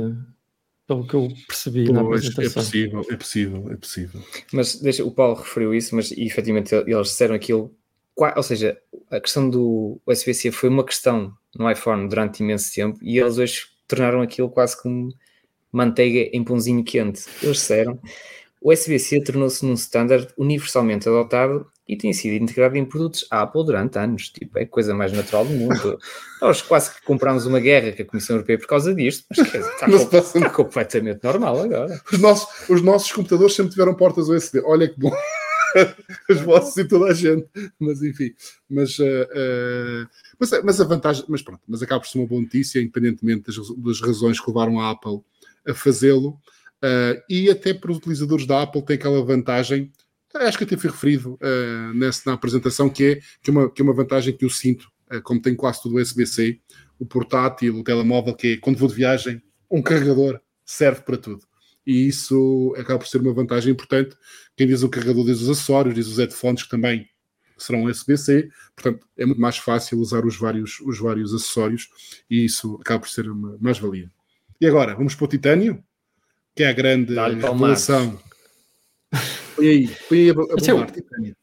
pelo 0.88 1.06
que 1.06 1.14
eu 1.14 1.28
percebi 1.46 1.84
pois, 1.84 1.94
na 1.94 2.00
é 2.00 2.04
apresentação. 2.04 2.42
É 2.42 2.64
possível, 2.64 3.00
é 3.10 3.16
possível, 3.16 3.70
é 3.70 3.76
possível. 3.76 4.22
Mas 4.52 4.80
deixa, 4.80 5.04
o 5.04 5.10
Paulo 5.10 5.34
referiu 5.34 5.74
isso, 5.74 5.94
mas 5.94 6.10
efetivamente 6.10 6.74
eles 6.74 7.08
disseram 7.08 7.34
aquilo. 7.34 7.72
Ou 8.34 8.42
seja, 8.42 8.76
a 9.10 9.20
questão 9.20 9.48
do 9.48 10.00
USB-C 10.06 10.50
foi 10.50 10.70
uma 10.70 10.84
questão 10.84 11.32
no 11.54 11.70
iPhone 11.70 12.08
durante 12.08 12.42
imenso 12.42 12.72
tempo 12.74 12.98
e 13.00 13.18
eles 13.18 13.38
hoje 13.38 13.66
tornaram 13.86 14.22
aquilo 14.22 14.48
quase 14.48 14.80
como 14.82 15.14
manteiga 15.70 16.30
em 16.32 16.42
pãozinho 16.42 16.82
quente. 16.82 17.26
Eles 17.42 17.58
disseram 17.58 18.00
o 18.60 18.72
USB-C 18.72 19.22
tornou-se 19.22 19.64
num 19.64 19.74
standard 19.74 20.32
universalmente 20.36 21.08
adotado 21.08 21.70
e 21.88 21.96
tem 21.96 22.12
sido 22.12 22.42
integrado 22.42 22.76
em 22.76 22.84
produtos 22.84 23.26
Apple 23.30 23.64
durante 23.64 23.98
anos. 23.98 24.28
Tipo, 24.28 24.58
é 24.58 24.62
a 24.62 24.66
coisa 24.66 24.94
mais 24.94 25.10
natural 25.10 25.46
do 25.46 25.54
mundo. 25.54 25.98
Nós 26.40 26.60
quase 26.60 26.94
que 26.94 27.02
compramos 27.02 27.46
uma 27.46 27.58
guerra 27.58 27.92
com 27.92 28.02
a 28.02 28.04
Comissão 28.04 28.36
Europeia 28.36 28.58
por 28.58 28.66
causa 28.66 28.94
disto, 28.94 29.24
mas 29.30 29.46
dizer, 29.46 29.60
está, 29.60 29.86
com, 29.86 30.18
está 30.18 30.50
completamente 30.50 31.24
normal 31.24 31.62
agora. 31.62 32.00
Os 32.12 32.18
nossos, 32.18 32.68
os 32.68 32.82
nossos 32.82 33.10
computadores 33.10 33.54
sempre 33.54 33.72
tiveram 33.72 33.94
portas 33.94 34.28
USB. 34.28 34.60
Olha 34.64 34.86
que 34.86 34.98
bom. 35.00 35.10
Os 36.30 36.40
vossos 36.40 36.76
e 36.76 36.84
toda 36.84 37.06
a 37.06 37.14
gente. 37.14 37.46
Mas 37.78 38.02
enfim. 38.02 38.34
Mas, 38.68 38.98
uh, 38.98 39.02
uh, 39.04 40.08
mas, 40.38 40.50
mas, 40.64 40.80
a 40.80 40.84
vantagem. 40.84 41.24
Mas 41.28 41.42
pronto, 41.42 41.60
mas 41.66 41.82
acaba 41.82 42.00
por 42.00 42.08
ser 42.08 42.18
uma 42.18 42.26
boa 42.26 42.40
notícia, 42.40 42.80
independentemente 42.80 43.44
das, 43.46 43.56
das 43.76 44.00
razões 44.00 44.40
que 44.40 44.48
levaram 44.48 44.80
a 44.80 44.90
Apple 44.90 45.20
a 45.66 45.74
fazê-lo. 45.74 46.38
Uh, 46.82 47.20
e 47.28 47.50
até 47.50 47.74
para 47.74 47.90
os 47.90 47.98
utilizadores 47.98 48.46
da 48.46 48.62
Apple 48.62 48.82
tem 48.82 48.96
aquela 48.96 49.22
vantagem, 49.24 49.92
acho 50.34 50.58
que 50.58 50.64
até 50.64 50.76
foi 50.76 50.90
referido 50.90 51.38
uh, 51.42 51.94
nessa, 51.94 52.22
na 52.26 52.34
apresentação, 52.34 52.88
que 52.88 53.04
é, 53.04 53.20
que, 53.42 53.50
é 53.50 53.52
uma, 53.52 53.70
que 53.70 53.80
é 53.80 53.84
uma 53.84 53.94
vantagem 53.94 54.36
que 54.36 54.44
eu 54.44 54.50
sinto, 54.50 54.90
uh, 55.12 55.22
como 55.22 55.40
tem 55.40 55.54
quase 55.54 55.82
tudo 55.82 55.96
USB-C, 55.96 56.60
o 56.98 57.06
portátil, 57.06 57.78
o 57.78 57.84
telemóvel, 57.84 58.34
que 58.34 58.54
é 58.54 58.56
quando 58.56 58.78
vou 58.78 58.88
de 58.88 58.94
viagem, 58.94 59.42
um 59.70 59.82
carregador 59.82 60.40
serve 60.64 61.02
para 61.02 61.16
tudo. 61.16 61.46
e 61.86 62.06
isso 62.06 62.74
acaba 62.76 62.98
por 62.98 63.08
ser 63.08 63.20
uma 63.20 63.32
vantagem 63.32 63.72
importante. 63.72 64.14
Quem 64.56 64.66
diz 64.66 64.82
o 64.82 64.88
carregador 64.88 65.24
diz 65.24 65.40
os 65.40 65.48
acessórios, 65.48 65.94
diz 65.94 66.06
os 66.06 66.18
headphones 66.18 66.62
que 66.62 66.68
também 66.68 67.08
serão 67.56 67.84
USB-C, 67.84 68.48
portanto 68.76 69.06
é 69.16 69.26
muito 69.26 69.40
mais 69.40 69.56
fácil 69.56 69.98
usar 69.98 70.24
os 70.24 70.36
vários, 70.36 70.78
os 70.80 70.98
vários 70.98 71.34
acessórios 71.34 71.88
e 72.30 72.44
isso 72.44 72.78
acaba 72.80 73.00
por 73.00 73.08
ser 73.08 73.28
uma 73.30 73.56
mais-valia. 73.60 74.10
E 74.60 74.66
agora, 74.66 74.94
vamos 74.94 75.14
para 75.14 75.24
o 75.24 75.28
titânio, 75.28 75.82
que 76.54 76.62
é 76.62 76.68
a 76.68 76.72
grande 76.72 77.14
revelação. 77.14 78.20
Põe 79.58 79.68
aí, 79.68 79.88
põe 80.08 80.18
aí 80.18 80.30
a, 80.30 80.34
a, 80.34 80.80
a, 80.80 80.82
a 80.82 80.86
titânio. 80.86 81.36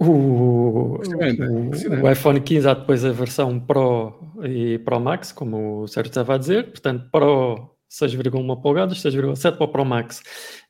O, 0.00 0.10
o, 0.10 1.00
o, 1.00 2.10
iPhone 2.10 2.40
15 2.40 2.68
há 2.68 2.74
depois 2.74 3.04
a 3.04 3.10
versão 3.10 3.60
Pro 3.60 4.32
e 4.44 4.78
Pro 4.78 5.00
Max, 5.00 5.32
como 5.32 5.82
o 5.82 5.88
Sérgio 5.88 6.10
estava 6.10 6.36
a 6.36 6.38
dizer, 6.38 6.70
portanto, 6.70 7.10
Pro 7.10 7.76
6,1 7.90 8.62
polegadas, 8.62 8.98
6,7 8.98 9.56
para 9.56 9.64
o 9.64 9.68
Pro 9.68 9.84
Max. 9.84 10.22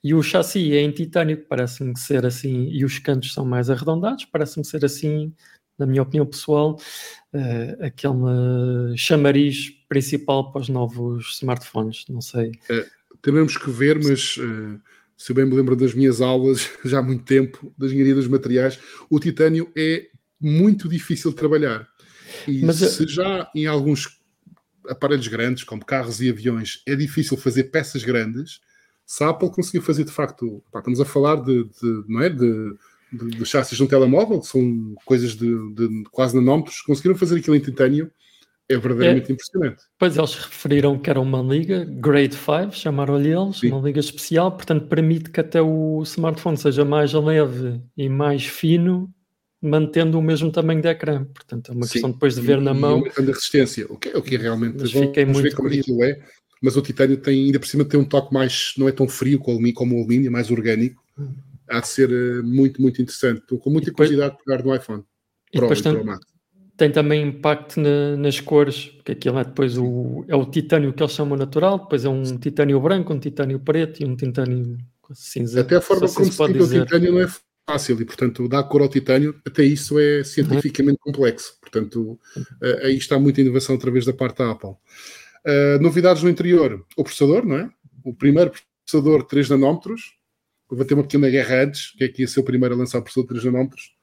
E 0.02 0.14
o 0.14 0.22
chassi 0.22 0.74
é 0.74 0.80
em 0.80 0.90
titânio, 0.90 1.46
parece-me 1.46 1.96
ser 1.96 2.26
assim, 2.26 2.68
e 2.70 2.84
os 2.84 2.98
cantos 2.98 3.32
são 3.32 3.44
mais 3.44 3.70
arredondados, 3.70 4.24
parece-me 4.24 4.64
ser 4.64 4.84
assim, 4.84 5.32
na 5.78 5.86
minha 5.86 6.02
opinião 6.02 6.26
pessoal, 6.26 6.76
uh, 7.34 7.84
aquele 7.84 8.96
chamariz 8.96 9.70
principal 9.88 10.50
para 10.50 10.62
os 10.62 10.68
novos 10.68 11.36
smartphones, 11.36 12.06
não 12.08 12.22
sei. 12.22 12.52
É, 12.70 12.86
temos 13.22 13.56
que 13.56 13.70
ver, 13.70 13.98
mas. 14.02 14.38
Uh 14.38 14.80
se 15.18 15.32
eu 15.32 15.36
bem 15.36 15.44
me 15.44 15.54
lembro 15.54 15.74
das 15.74 15.92
minhas 15.92 16.20
aulas, 16.20 16.70
já 16.84 17.00
há 17.00 17.02
muito 17.02 17.24
tempo, 17.24 17.74
da 17.76 17.86
engenharia 17.86 18.14
dos 18.14 18.28
materiais, 18.28 18.78
o 19.10 19.18
titânio 19.18 19.70
é 19.76 20.06
muito 20.40 20.88
difícil 20.88 21.32
de 21.32 21.36
trabalhar. 21.36 21.86
E 22.46 22.64
Mas, 22.64 22.76
se 22.76 23.06
já 23.08 23.50
em 23.54 23.66
alguns 23.66 24.20
aparelhos 24.88 25.26
grandes, 25.26 25.64
como 25.64 25.84
carros 25.84 26.20
e 26.20 26.30
aviões, 26.30 26.82
é 26.86 26.94
difícil 26.94 27.36
fazer 27.36 27.64
peças 27.64 28.04
grandes, 28.04 28.60
se 29.04 29.24
a 29.24 29.30
Apple 29.30 29.50
conseguiu 29.50 29.82
fazer 29.82 30.04
de 30.04 30.12
facto, 30.12 30.62
pá, 30.70 30.78
estamos 30.78 31.00
a 31.00 31.04
falar 31.04 31.36
de, 31.36 31.64
de 31.64 32.04
não 32.06 32.22
é, 32.22 32.28
de, 32.28 32.74
de, 33.12 33.28
de 33.38 33.44
chassis 33.44 33.76
de 33.76 33.82
um 33.82 33.86
telemóvel, 33.86 34.40
que 34.40 34.46
são 34.46 34.94
coisas 35.04 35.34
de, 35.34 35.74
de 35.74 36.04
quase 36.12 36.36
nanómetros, 36.36 36.80
conseguiram 36.82 37.16
fazer 37.16 37.38
aquilo 37.38 37.56
em 37.56 37.60
titânio 37.60 38.10
é 38.70 38.76
verdadeiramente 38.76 39.30
é, 39.30 39.32
impressionante. 39.32 39.82
Pois 39.98 40.16
eles 40.16 40.34
referiram 40.34 40.98
que 40.98 41.08
era 41.08 41.20
uma 41.20 41.40
liga 41.40 41.84
Grade 41.86 42.34
5, 42.34 42.72
chamaram-lhe 42.72 43.30
eles, 43.30 43.58
Sim. 43.60 43.72
uma 43.72 43.80
liga 43.80 43.98
especial, 43.98 44.52
portanto 44.52 44.86
permite 44.86 45.30
que 45.30 45.40
até 45.40 45.60
o 45.62 46.02
smartphone 46.02 46.56
seja 46.56 46.84
mais 46.84 47.12
leve 47.14 47.80
e 47.96 48.08
mais 48.08 48.44
fino, 48.44 49.10
mantendo 49.60 50.18
o 50.18 50.22
mesmo 50.22 50.52
tamanho 50.52 50.82
de 50.82 50.88
ecrã. 50.88 51.24
Portanto, 51.24 51.72
é 51.72 51.74
uma 51.74 51.86
Sim. 51.86 51.92
questão 51.92 52.10
depois 52.10 52.34
de 52.34 52.42
ver 52.42 52.58
e, 52.58 52.60
na 52.60 52.74
mão. 52.74 52.98
Aumentando 52.98 53.30
a 53.30 53.34
resistência, 53.34 53.86
o 53.88 53.96
que, 53.96 54.10
é, 54.10 54.18
o 54.18 54.22
que 54.22 54.34
é 54.34 54.38
realmente 54.38 54.76
mas 54.78 54.92
fiquei 54.92 55.24
muito 55.24 55.42
ver 55.42 55.54
como 55.54 55.68
aquilo 55.68 56.04
é. 56.04 56.20
Mas 56.60 56.76
o 56.76 56.82
titânio 56.82 57.16
tem, 57.16 57.46
ainda 57.46 57.60
por 57.60 57.68
cima, 57.68 57.84
tem 57.84 57.98
um 57.98 58.04
toque 58.04 58.34
mais, 58.34 58.74
não 58.76 58.88
é 58.88 58.92
tão 58.92 59.08
frio 59.08 59.38
como, 59.38 59.94
o 59.94 59.98
alumínio, 59.98 60.26
é 60.26 60.30
mais 60.30 60.50
orgânico. 60.50 61.02
Hum. 61.16 61.34
Há 61.70 61.80
de 61.80 61.88
ser 61.88 62.10
uh, 62.10 62.44
muito, 62.44 62.82
muito 62.82 63.00
interessante. 63.00 63.40
Estou 63.40 63.58
com 63.58 63.70
muita 63.70 63.90
depois, 63.90 64.08
curiosidade 64.08 64.36
de 64.36 64.44
pegar 64.44 64.62
no 64.64 64.74
iPhone. 64.74 65.02
Pro 65.52 65.58
e 65.58 65.60
depois, 65.60 65.78
e 65.78 65.82
Pro 65.82 66.04
Max 66.04 66.37
tem 66.78 66.92
também 66.92 67.26
impacto 67.26 67.80
na, 67.80 68.16
nas 68.16 68.38
cores, 68.38 68.86
porque 68.86 69.10
aquilo 69.10 69.36
é 69.40 69.44
depois 69.44 69.76
o, 69.76 70.24
é 70.28 70.36
o 70.36 70.46
titânio 70.46 70.92
que 70.92 71.02
eles 71.02 71.12
chamam 71.12 71.36
natural, 71.36 71.80
depois 71.80 72.04
é 72.04 72.08
um 72.08 72.22
titânio 72.38 72.80
branco, 72.80 73.12
um 73.12 73.18
titânio 73.18 73.58
preto 73.58 74.00
e 74.00 74.06
um 74.06 74.14
titânio 74.14 74.78
cinza. 75.12 75.60
Até 75.60 75.76
a 75.76 75.80
forma 75.80 76.04
assim 76.04 76.14
como 76.14 76.30
se 76.30 76.38
pode 76.38 76.52
dizer. 76.52 76.82
o 76.82 76.84
titânio 76.84 77.12
não 77.12 77.20
é 77.20 77.26
fácil 77.68 78.00
e, 78.00 78.04
portanto, 78.04 78.48
dar 78.48 78.62
cor 78.62 78.80
ao 78.80 78.88
titânio, 78.88 79.34
até 79.44 79.64
isso 79.64 79.98
é 79.98 80.22
cientificamente 80.22 81.00
uhum. 81.04 81.12
complexo. 81.12 81.58
Portanto, 81.60 82.12
uh, 82.36 82.84
aí 82.84 82.96
está 82.96 83.18
muita 83.18 83.40
inovação 83.40 83.74
através 83.74 84.06
da 84.06 84.12
parte 84.12 84.38
da 84.38 84.52
Apple. 84.52 84.70
Uh, 84.70 85.82
novidades 85.82 86.22
no 86.22 86.30
interior, 86.30 86.86
o 86.96 87.02
processador, 87.02 87.44
não 87.44 87.56
é? 87.56 87.68
O 88.04 88.14
primeiro 88.14 88.52
processador 88.86 89.24
3 89.24 89.50
nanómetros, 89.50 90.14
vou 90.70 90.84
ter 90.84 90.94
uma 90.94 91.02
pequena 91.02 91.28
guerra 91.28 91.64
antes, 91.64 91.90
que 91.96 92.04
é 92.04 92.08
que 92.08 92.22
ia 92.22 92.28
ser 92.28 92.38
o 92.38 92.44
primeiro 92.44 92.76
a 92.76 92.78
lançar 92.78 93.00
o 93.00 93.02
processador 93.02 93.30
3 93.30 93.44
nanómetros, 93.46 93.97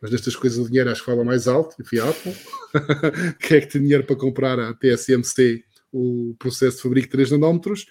mas 0.00 0.10
destas 0.10 0.34
coisas 0.34 0.64
de 0.64 0.68
dinheiro 0.68 0.90
acho 0.90 1.00
que 1.00 1.10
fala 1.10 1.24
mais 1.24 1.46
alto, 1.46 1.76
enfim, 1.80 1.98
Apple. 1.98 2.34
Quem 3.38 3.58
é 3.58 3.60
que 3.60 3.66
tem 3.66 3.82
dinheiro 3.82 4.04
para 4.04 4.16
comprar 4.16 4.58
a 4.58 4.72
TSMC 4.72 5.62
o 5.92 6.34
processo 6.38 6.76
de 6.78 6.82
fabrico 6.82 7.08
3 7.10 7.32
nanómetros? 7.32 7.86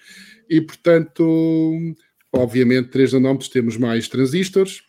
E, 0.48 0.60
portanto, 0.60 1.94
obviamente, 2.32 2.88
3 2.88 3.12
nanómetros 3.12 3.48
temos 3.48 3.76
mais 3.76 4.08
transistores. 4.08 4.82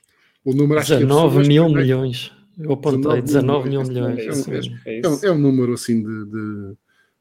O 0.43 0.53
número 0.53 0.81
19 0.81 1.47
mil 1.47 1.69
milhões. 1.69 2.31
Eu 2.57 2.73
apontei 2.73 3.21
19 3.21 3.69
mil 3.69 3.83
milhões. 3.83 4.47
É, 4.85 4.97
é, 4.97 5.01
é, 5.01 5.07
um, 5.07 5.19
é 5.23 5.31
um 5.31 5.37
número 5.37 5.73
assim 5.73 6.01
de, 6.01 6.25
de, 6.25 6.73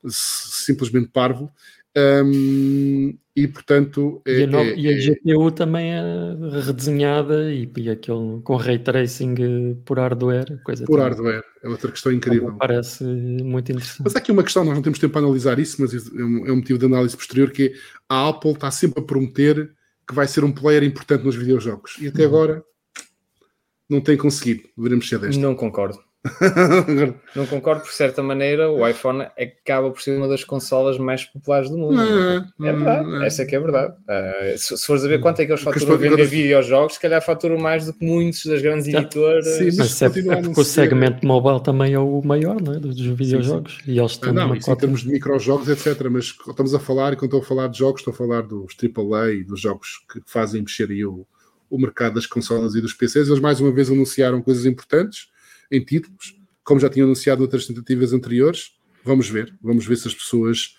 de 0.05 0.11
simplesmente 0.11 1.09
parvo. 1.09 1.51
Um, 1.97 3.19
e 3.35 3.49
portanto 3.49 4.23
é, 4.25 4.41
e, 4.41 4.43
a, 4.45 4.47
no, 4.47 4.59
é, 4.59 4.75
e 4.77 4.89
a 4.89 4.97
GPU 4.97 5.49
é, 5.49 5.51
também 5.51 5.93
é 5.93 6.01
redesenhada 6.65 7.53
e, 7.53 7.69
e 7.77 7.91
aquele 7.91 8.41
com 8.45 8.55
ray 8.55 8.79
tracing 8.79 9.75
por 9.85 9.99
hardware 9.99 10.61
coisa 10.63 10.85
por 10.85 10.99
também. 10.99 11.09
hardware. 11.09 11.45
É 11.63 11.69
outra 11.69 11.91
questão 11.91 12.13
incrível. 12.13 12.55
Parece 12.59 13.03
muito 13.03 13.73
interessante. 13.73 14.03
Mas 14.05 14.15
há 14.15 14.19
aqui 14.19 14.31
uma 14.31 14.45
questão 14.45 14.65
nós 14.65 14.75
não 14.75 14.83
temos 14.83 15.01
tempo 15.01 15.13
para 15.13 15.23
analisar 15.23 15.59
isso 15.59 15.81
mas 15.81 15.93
é 15.93 16.23
um, 16.23 16.47
é 16.47 16.53
um 16.53 16.57
motivo 16.57 16.79
de 16.79 16.87
análise 16.87 17.17
posterior 17.17 17.51
que 17.51 17.75
a 18.09 18.29
Apple 18.29 18.53
está 18.53 18.71
sempre 18.71 19.03
a 19.03 19.05
prometer 19.05 19.73
que 20.07 20.15
vai 20.15 20.29
ser 20.29 20.45
um 20.45 20.53
player 20.53 20.85
importante 20.85 21.25
nos 21.25 21.35
videojogos. 21.35 21.97
E 22.01 22.09
até 22.09 22.23
uhum. 22.23 22.29
agora 22.29 22.65
não 23.89 24.01
tem 24.01 24.17
conseguido. 24.17 24.63
Veremos 24.79 25.09
se 25.09 25.15
é 25.17 25.19
desta. 25.19 25.41
Não 25.41 25.57
concordo 25.57 25.99
não 27.35 27.47
concordo, 27.47 27.81
por 27.81 27.93
certa 27.93 28.23
maneira, 28.23 28.71
o 28.71 28.87
iPhone 28.87 29.23
acaba 29.23 29.91
por 29.91 30.03
ser 30.03 30.19
uma 30.19 30.29
das 30.29 30.45
consolas 30.45 30.99
mais 30.99 31.25
populares 31.25 31.71
do 31.71 31.79
mundo. 31.79 31.99
É, 31.99 32.69
é 32.69 32.73
verdade, 32.73 33.25
essa 33.25 33.43
é 33.43 33.47
que 33.47 33.57
é 33.57 33.61
verdade. 33.61 33.95
Uh, 34.03 34.59
se, 34.59 34.77
se 34.77 34.87
fores 34.87 35.03
a 35.03 35.09
ver 35.09 35.21
quanto 35.21 35.41
é 35.41 35.47
que 35.47 35.53
eles 35.53 35.63
faturam 35.63 35.95
a 35.95 35.97
vender 35.97 36.27
videojogos, 36.27 36.95
se 36.95 37.01
calhar 37.01 37.25
faturam 37.25 37.57
mais 37.57 37.87
do 37.87 37.95
que 37.95 38.05
muitos 38.05 38.45
das 38.45 38.61
grandes 38.61 38.87
editoras. 38.87 39.47
Sim, 39.47 39.71
mas 39.79 40.03
é, 40.03 40.07
é 40.07 40.43
porque 40.43 40.61
o 40.61 40.65
segmento 40.65 41.27
mobile 41.27 41.63
também 41.63 41.95
é 41.95 41.99
o 41.99 42.21
maior 42.23 42.61
não 42.61 42.75
é? 42.75 42.79
dos 42.79 43.01
videojogos. 43.01 43.77
Sim, 43.77 43.85
sim. 43.85 43.93
E 43.93 43.99
eles 43.99 44.17
têm 44.19 44.33
não, 44.35 44.55
isso 44.55 44.71
em 44.71 44.77
termos 44.77 45.01
de 45.01 45.09
microjogos, 45.09 45.69
etc. 45.71 46.07
Mas 46.11 46.37
estamos 46.47 46.75
a 46.75 46.79
falar, 46.79 47.15
e 47.15 47.17
quando 47.17 47.35
estou 47.35 47.41
a 47.41 47.45
falar 47.45 47.69
de 47.69 47.79
jogos, 47.79 48.03
estou 48.03 48.13
a 48.13 48.17
falar 48.17 48.43
dos 48.43 48.77
AAA 48.77 49.33
e 49.33 49.45
dos 49.45 49.59
jogos 49.59 50.05
que 50.13 50.21
fazem 50.27 50.61
mexer 50.61 50.91
aí 50.91 51.03
o, 51.03 51.27
o 51.71 51.79
mercado 51.79 52.17
das 52.17 52.27
consolas 52.27 52.75
e 52.75 52.81
dos 52.83 52.93
PCs. 52.93 53.29
Eles 53.29 53.41
mais 53.41 53.59
uma 53.59 53.73
vez 53.73 53.91
anunciaram 53.91 54.43
coisas 54.43 54.67
importantes 54.67 55.31
em 55.71 55.83
títulos, 55.85 56.39
como 56.65 56.81
já 56.81 56.89
tinham 56.89 57.07
anunciado 57.07 57.43
outras 57.43 57.67
tentativas 57.67 58.13
anteriores. 58.13 58.73
Vamos 59.05 59.29
ver, 59.29 59.57
vamos 59.63 59.87
ver 59.87 59.97
se 59.97 60.09
as 60.09 60.15
pessoas 60.15 60.77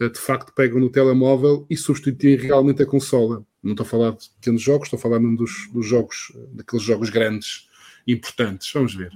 eh, 0.00 0.08
de 0.08 0.18
facto 0.18 0.52
pegam 0.54 0.78
no 0.78 0.90
telemóvel 0.90 1.66
e 1.70 1.76
substituem 1.76 2.36
realmente 2.36 2.82
a 2.82 2.86
consola. 2.86 3.44
Não 3.62 3.72
estou 3.72 3.84
a 3.84 3.88
falar 3.88 4.10
de 4.12 4.28
pequenos 4.40 4.60
jogos, 4.60 4.86
estou 4.86 4.98
a 4.98 5.00
falar 5.00 5.20
mesmo 5.20 5.36
dos, 5.36 5.68
dos 5.72 5.86
jogos, 5.86 6.32
daqueles 6.52 6.84
jogos 6.84 7.10
grandes, 7.10 7.68
importantes. 8.06 8.70
Vamos 8.72 8.94
ver. 8.94 9.12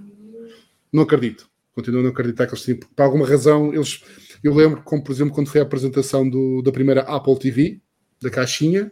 Não 0.92 1.02
acredito. 1.02 1.48
Continuo 1.74 2.00
a 2.00 2.02
não 2.04 2.10
acreditar 2.10 2.46
que 2.46 2.54
eles 2.54 2.64
tinham, 2.64 2.78
por 2.78 3.02
alguma 3.02 3.26
razão, 3.26 3.74
eles. 3.74 4.02
Eu 4.42 4.54
lembro, 4.54 4.82
como 4.82 5.02
por 5.02 5.12
exemplo, 5.12 5.34
quando 5.34 5.48
foi 5.48 5.60
a 5.60 5.64
apresentação 5.64 6.28
do, 6.28 6.62
da 6.62 6.72
primeira 6.72 7.02
Apple 7.02 7.38
TV, 7.38 7.80
da 8.20 8.30
caixinha, 8.30 8.90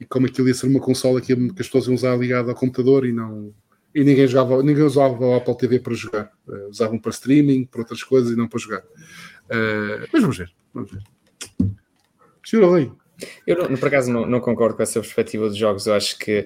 e 0.00 0.04
como 0.04 0.26
aquilo 0.26 0.48
ia 0.48 0.54
ser 0.54 0.66
uma 0.66 0.80
consola 0.80 1.20
que, 1.20 1.34
que 1.34 1.60
as 1.60 1.66
pessoas 1.66 1.86
iam 1.86 1.94
usar 1.94 2.16
ligada 2.16 2.50
ao 2.50 2.56
computador 2.56 3.04
e 3.04 3.12
não, 3.12 3.52
e 3.96 4.04
ninguém, 4.04 4.26
jogava, 4.26 4.62
ninguém 4.62 4.84
usava 4.84 5.24
o 5.24 5.34
Apple 5.34 5.56
TV 5.56 5.80
para 5.80 5.94
jogar. 5.94 6.30
Uh, 6.46 6.68
usavam 6.68 6.98
para 6.98 7.10
streaming, 7.12 7.64
para 7.64 7.80
outras 7.80 8.02
coisas 8.02 8.30
e 8.30 8.36
não 8.36 8.46
para 8.46 8.60
jogar. 8.60 8.80
Uh, 8.80 10.06
mas 10.12 10.20
vamos 10.20 10.36
ver. 10.36 10.52
Vamos 10.74 10.92
ver. 10.92 11.02
Senhor 12.44 12.92
Eu, 13.46 13.70
não, 13.70 13.74
por 13.74 13.88
acaso, 13.88 14.12
não, 14.12 14.26
não, 14.26 14.38
concordo 14.38 14.76
com 14.76 14.82
essa 14.82 15.00
perspectiva 15.00 15.48
dos 15.48 15.56
jogos. 15.56 15.86
Eu 15.86 15.94
acho 15.94 16.18
que 16.18 16.44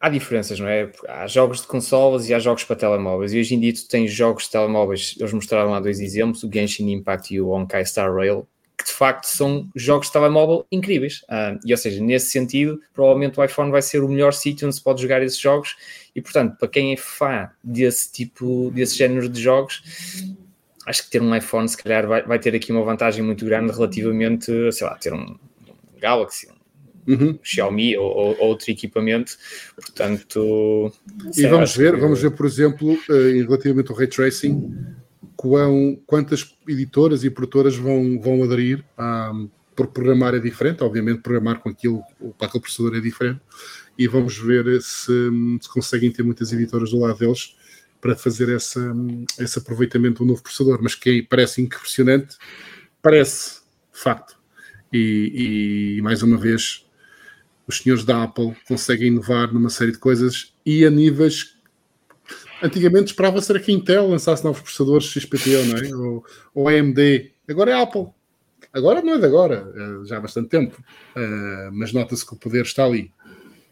há 0.00 0.08
diferenças, 0.08 0.58
não 0.58 0.66
é? 0.66 0.90
Há 1.06 1.26
jogos 1.26 1.60
de 1.60 1.66
consolas 1.66 2.26
e 2.26 2.32
há 2.32 2.38
jogos 2.38 2.64
para 2.64 2.76
telemóveis. 2.76 3.34
E 3.34 3.40
hoje 3.40 3.54
em 3.54 3.60
dia 3.60 3.74
tu 3.74 3.86
tens 3.86 4.10
jogos 4.10 4.44
de 4.44 4.50
telemóveis. 4.52 5.14
Eles 5.18 5.34
mostraram 5.34 5.72
lá 5.72 5.78
dois 5.78 6.00
exemplos: 6.00 6.42
o 6.42 6.50
Genshin 6.50 6.90
Impact 6.90 7.34
e 7.34 7.38
o 7.38 7.50
Honkai 7.50 7.84
Star 7.84 8.14
Rail 8.14 8.48
que 8.78 8.84
de 8.84 8.92
facto 8.92 9.24
são 9.24 9.68
jogos 9.74 10.06
de 10.06 10.12
telemóvel 10.12 10.64
incríveis. 10.70 11.22
Uh, 11.24 11.58
e 11.66 11.72
ou 11.72 11.76
seja, 11.76 12.00
nesse 12.00 12.30
sentido, 12.30 12.80
provavelmente 12.94 13.38
o 13.38 13.44
iPhone 13.44 13.72
vai 13.72 13.82
ser 13.82 14.04
o 14.04 14.08
melhor 14.08 14.32
sítio 14.32 14.66
onde 14.66 14.76
se 14.76 14.82
pode 14.82 15.02
jogar 15.02 15.20
esses 15.20 15.38
jogos. 15.38 15.76
E 16.14 16.22
portanto, 16.22 16.56
para 16.56 16.68
quem 16.68 16.92
é 16.92 16.96
fã 16.96 17.50
desse 17.62 18.12
tipo, 18.12 18.70
desse 18.72 18.96
género 18.96 19.28
de 19.28 19.42
jogos, 19.42 19.82
acho 20.86 21.04
que 21.04 21.10
ter 21.10 21.20
um 21.20 21.34
iPhone 21.34 21.68
se 21.68 21.76
calhar 21.76 22.06
vai, 22.06 22.22
vai 22.22 22.38
ter 22.38 22.54
aqui 22.54 22.70
uma 22.70 22.84
vantagem 22.84 23.24
muito 23.24 23.44
grande 23.44 23.72
relativamente, 23.72 24.46
sei 24.72 24.86
lá, 24.86 24.94
ter 24.94 25.12
um, 25.12 25.22
um 25.26 26.00
Galaxy, 26.00 26.48
um 27.08 27.12
uhum. 27.12 27.38
Xiaomi 27.42 27.96
ou, 27.96 28.06
ou, 28.06 28.40
outro 28.42 28.70
equipamento. 28.70 29.36
Portanto, 29.74 30.92
e 31.36 31.46
vamos 31.48 31.74
ver, 31.74 31.94
que... 31.94 32.00
vamos 32.00 32.22
ver, 32.22 32.30
por 32.30 32.46
exemplo, 32.46 32.92
uh, 32.92 33.42
relativamente 33.42 33.90
ao 33.90 33.96
ray 33.96 34.06
tracing 34.06 34.72
quão, 35.38 35.96
quantas 36.04 36.52
editoras 36.66 37.22
e 37.22 37.30
produtoras 37.30 37.76
vão, 37.76 38.20
vão 38.20 38.42
aderir 38.42 38.84
a, 38.98 39.32
por 39.76 39.86
programar 39.86 40.34
é 40.34 40.40
diferente, 40.40 40.82
obviamente 40.82 41.22
programar 41.22 41.60
com 41.60 41.68
aquilo, 41.68 42.02
para 42.36 42.48
aquele 42.48 42.60
processador 42.60 42.96
é 42.96 43.00
diferente, 43.00 43.40
e 43.96 44.08
vamos 44.08 44.36
ver 44.36 44.82
se, 44.82 45.30
se 45.60 45.68
conseguem 45.72 46.10
ter 46.10 46.24
muitas 46.24 46.52
editoras 46.52 46.90
do 46.90 46.98
lado 46.98 47.16
deles 47.16 47.56
para 48.00 48.16
fazer 48.16 48.48
essa, 48.48 48.92
esse 49.38 49.60
aproveitamento 49.60 50.24
do 50.24 50.28
novo 50.28 50.42
processador, 50.42 50.80
mas 50.82 50.96
que 50.96 51.22
parece 51.22 51.62
impressionante, 51.62 52.36
parece, 53.00 53.60
facto. 53.92 54.36
E, 54.92 55.98
e, 55.98 56.02
mais 56.02 56.24
uma 56.24 56.36
vez, 56.36 56.84
os 57.64 57.78
senhores 57.78 58.04
da 58.04 58.24
Apple 58.24 58.56
conseguem 58.66 59.08
inovar 59.08 59.54
numa 59.54 59.70
série 59.70 59.92
de 59.92 59.98
coisas 59.98 60.52
e 60.66 60.84
a 60.84 60.90
níveis. 60.90 61.57
Antigamente 62.62 63.08
esperava 63.08 63.40
ser 63.40 63.62
que 63.62 63.70
a 63.70 63.74
Intel 63.74 64.08
lançasse 64.08 64.44
novos 64.44 64.60
processadores 64.60 65.06
XPTO, 65.06 65.64
não 65.66 65.78
é? 65.78 65.94
Ou, 65.94 66.24
ou 66.54 66.68
AMD. 66.68 67.32
Agora 67.48 67.70
é 67.70 67.80
Apple. 67.80 68.06
Agora 68.72 69.00
não 69.00 69.14
é 69.14 69.18
de 69.18 69.24
agora, 69.24 69.72
é 69.74 70.06
já 70.06 70.18
há 70.18 70.20
bastante 70.20 70.48
tempo. 70.48 70.76
Uh, 71.16 71.70
mas 71.72 71.92
nota-se 71.92 72.26
que 72.26 72.34
o 72.34 72.36
poder 72.36 72.62
está 72.62 72.84
ali 72.84 73.12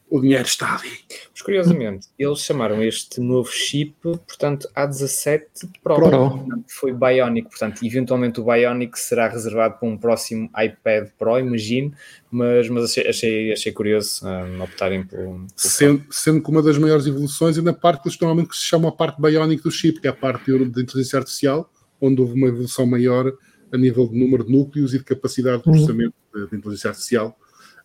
o 0.09 0.21
dinheiro 0.21 0.47
está 0.47 0.77
ali. 0.77 0.93
Mas 1.33 1.43
curiosamente, 1.43 2.09
eles 2.19 2.39
chamaram 2.39 2.83
este 2.83 3.21
novo 3.21 3.51
chip, 3.51 3.95
portanto, 4.03 4.69
A17 4.75 5.43
Pro. 5.83 5.97
Pro. 5.97 6.47
Foi 6.69 6.93
Bionic, 6.93 7.49
portanto, 7.49 7.85
eventualmente 7.85 8.41
o 8.41 8.45
Bionic 8.45 8.99
será 8.99 9.29
reservado 9.29 9.79
para 9.79 9.89
um 9.89 9.97
próximo 9.97 10.49
iPad 10.57 11.09
Pro, 11.19 11.39
imagino, 11.39 11.93
mas, 12.31 12.69
mas 12.69 12.85
achei, 12.85 13.09
achei, 13.09 13.53
achei 13.53 13.73
curioso 13.73 14.27
um, 14.27 14.63
optarem 14.63 15.03
por. 15.05 15.19
por 15.19 15.47
sendo, 15.57 16.05
sendo 16.11 16.43
que 16.43 16.51
uma 16.51 16.63
das 16.63 16.79
maiores 16.79 17.07
evoluções 17.07 17.59
é 17.59 17.63
na 17.63 17.73
parte 17.73 18.09
que 18.09 18.21
normalmente 18.21 18.51
que 18.51 18.57
se 18.57 18.65
chama 18.65 18.89
a 18.89 18.93
parte 18.93 19.21
Bionic 19.21 19.63
do 19.63 19.71
chip, 19.71 20.01
que 20.01 20.07
é 20.07 20.11
a 20.11 20.15
parte 20.15 20.45
de 20.45 20.83
inteligência 20.83 21.19
artificial, 21.19 21.69
onde 22.01 22.21
houve 22.21 22.35
uma 22.35 22.47
evolução 22.47 22.87
maior 22.87 23.33
a 23.73 23.77
nível 23.77 24.07
de 24.09 24.17
número 24.17 24.45
de 24.45 24.53
núcleos 24.53 24.95
e 24.95 24.99
de 24.99 25.05
capacidade 25.05 25.63
de 25.63 25.69
uhum. 25.69 25.75
processamento 25.75 26.15
uhum. 26.33 26.45
de, 26.45 26.51
de 26.51 26.57
inteligência 26.57 26.91
artificial 26.91 27.37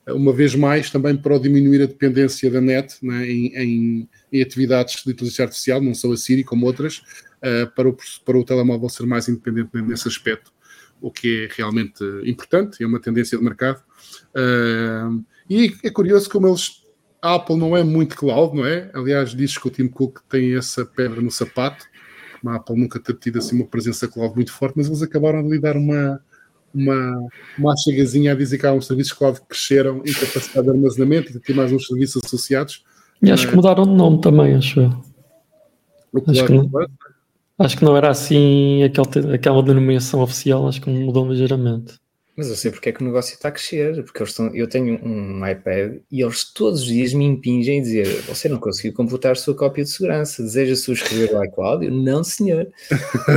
uma 0.07 0.33
vez 0.33 0.55
mais, 0.55 0.89
também 0.89 1.15
para 1.15 1.37
diminuir 1.37 1.83
a 1.83 1.85
dependência 1.85 2.49
da 2.49 2.59
net 2.59 2.97
né, 3.03 3.25
em, 3.29 3.55
em, 3.55 4.09
em, 4.31 4.41
atividades 4.41 5.03
de 5.03 5.11
inteligência 5.11 5.45
artificial, 5.45 5.81
não 5.81 5.93
só 5.93 6.11
a 6.11 6.17
Siri 6.17 6.43
como 6.43 6.65
outras, 6.65 6.97
uh, 6.97 7.69
para, 7.75 7.87
o, 7.87 7.95
para 8.25 8.37
o 8.37 8.43
telemóvel 8.43 8.89
ser 8.89 9.05
mais 9.05 9.27
independente 9.29 9.69
nesse 9.73 10.07
aspecto, 10.07 10.51
o 10.99 11.11
que 11.11 11.45
é 11.45 11.55
realmente 11.55 12.03
importante, 12.25 12.83
é 12.83 12.87
uma 12.87 12.99
tendência 12.99 13.37
de 13.37 13.43
mercado. 13.43 13.81
Uh, 14.35 15.23
e 15.49 15.75
é 15.83 15.89
curioso 15.89 16.29
como 16.29 16.47
eles. 16.47 16.81
A 17.21 17.35
Apple 17.35 17.55
não 17.55 17.77
é 17.77 17.83
muito 17.83 18.15
cloud, 18.15 18.55
não 18.55 18.65
é? 18.65 18.89
Aliás, 18.95 19.35
diz 19.35 19.55
que 19.55 19.67
o 19.67 19.69
Tim 19.69 19.87
Cook 19.87 20.21
tem 20.27 20.55
essa 20.55 20.83
pedra 20.83 21.21
no 21.21 21.29
sapato. 21.29 21.85
A 22.43 22.55
Apple 22.55 22.75
nunca 22.75 22.99
ter 22.99 23.13
tido 23.13 23.37
assim 23.37 23.57
uma 23.57 23.67
presença 23.67 24.07
cloud 24.07 24.33
muito 24.33 24.51
forte, 24.51 24.75
mas 24.75 24.87
eles 24.87 25.03
acabaram 25.03 25.43
de 25.43 25.49
lhe 25.49 25.59
dar 25.59 25.77
uma, 25.77 26.19
uma, 26.73 27.27
uma 27.57 27.77
chegazinha 27.77 28.31
a 28.31 28.35
dizer 28.35 28.57
que 28.57 28.65
há 28.65 28.73
uns 28.73 28.87
serviços 28.87 29.13
cloud 29.13 29.39
que 29.39 29.47
cresceram 29.47 30.01
em 30.05 30.13
capacidade 30.13 30.63
de 30.63 30.69
armazenamento 30.69 31.31
e 31.31 31.39
tem 31.39 31.55
mais 31.55 31.71
uns 31.71 31.87
serviços 31.87 32.21
associados. 32.23 32.83
E 33.21 33.31
acho 33.31 33.47
que 33.47 33.55
mudaram 33.55 33.83
de 33.83 33.91
nome 33.91 34.19
também, 34.21 34.55
acho 34.55 34.79
eu. 34.79 35.11
Acho 36.27 36.45
que, 36.45 36.53
não, 36.53 36.69
acho 37.59 37.77
que 37.77 37.85
não 37.85 37.95
era 37.95 38.09
assim 38.09 38.83
aquele, 38.83 39.35
aquela 39.35 39.63
denominação 39.63 40.21
oficial, 40.21 40.67
acho 40.67 40.81
que 40.81 40.89
mudou 40.89 41.29
ligeiramente. 41.29 41.99
Mas 42.35 42.49
eu 42.49 42.55
sei 42.55 42.71
porque 42.71 42.89
é 42.89 42.91
que 42.91 43.01
o 43.01 43.05
negócio 43.05 43.33
está 43.33 43.49
a 43.49 43.51
crescer, 43.51 44.03
porque 44.03 44.23
estão, 44.23 44.53
eu 44.55 44.67
tenho 44.67 45.03
um 45.05 45.45
iPad 45.45 45.97
e 46.09 46.21
eles 46.21 46.45
todos 46.45 46.81
os 46.81 46.87
dias 46.87 47.13
me 47.13 47.25
impingem 47.25 47.79
a 47.79 47.81
dizer 47.83 48.07
você 48.21 48.47
não 48.47 48.57
conseguiu 48.57 48.93
completar 48.93 49.33
a 49.33 49.35
sua 49.35 49.53
cópia 49.53 49.83
de 49.83 49.89
segurança, 49.89 50.41
deseja 50.41 50.75
subscrever 50.75 51.35
o 51.35 51.43
iCloud? 51.43 51.85
Eu, 51.85 51.91
não 51.91 52.23
senhor. 52.23 52.67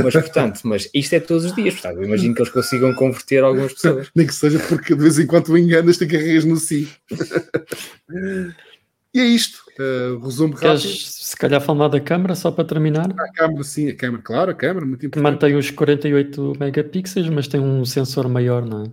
Mas 0.03 0.13
portanto, 0.13 0.61
mas 0.63 0.89
isto 0.93 1.13
é 1.13 1.19
todos 1.19 1.45
os 1.45 1.55
dias, 1.55 1.73
portanto, 1.73 1.97
eu 1.97 2.05
imagino 2.05 2.33
que 2.33 2.41
eles 2.41 2.51
consigam 2.51 2.93
converter 2.95 3.43
algumas 3.43 3.73
pessoas. 3.73 4.09
Nem 4.15 4.25
que 4.25 4.33
seja 4.33 4.59
porque 4.59 4.95
de 4.95 5.01
vez 5.01 5.19
em 5.19 5.27
quando 5.27 5.57
enganas 5.57 5.97
te 5.97 6.07
carregas 6.07 6.45
no 6.45 6.55
sim. 6.57 6.87
E 9.15 9.19
é 9.19 9.23
isto. 9.23 9.64
Uh, 9.77 10.17
resumo 10.19 10.55
Queres, 10.55 10.83
rápido. 10.83 10.99
se 10.99 11.35
calhar 11.35 11.61
falar 11.61 11.89
da 11.89 11.99
câmera 11.99 12.33
só 12.33 12.49
para 12.49 12.63
terminar? 12.63 13.11
A 13.11 13.31
câmera, 13.33 13.63
sim, 13.63 13.89
a 13.89 13.95
câmera, 13.95 14.23
claro, 14.23 14.51
a 14.51 14.53
câmera, 14.53 14.85
muito 14.85 15.05
importante. 15.05 15.31
Mantém 15.33 15.55
os 15.55 15.69
48 15.69 16.53
megapixels, 16.57 17.29
mas 17.29 17.47
tem 17.47 17.59
um 17.59 17.83
sensor 17.83 18.29
maior, 18.29 18.65
não 18.65 18.83
é? 18.83 18.91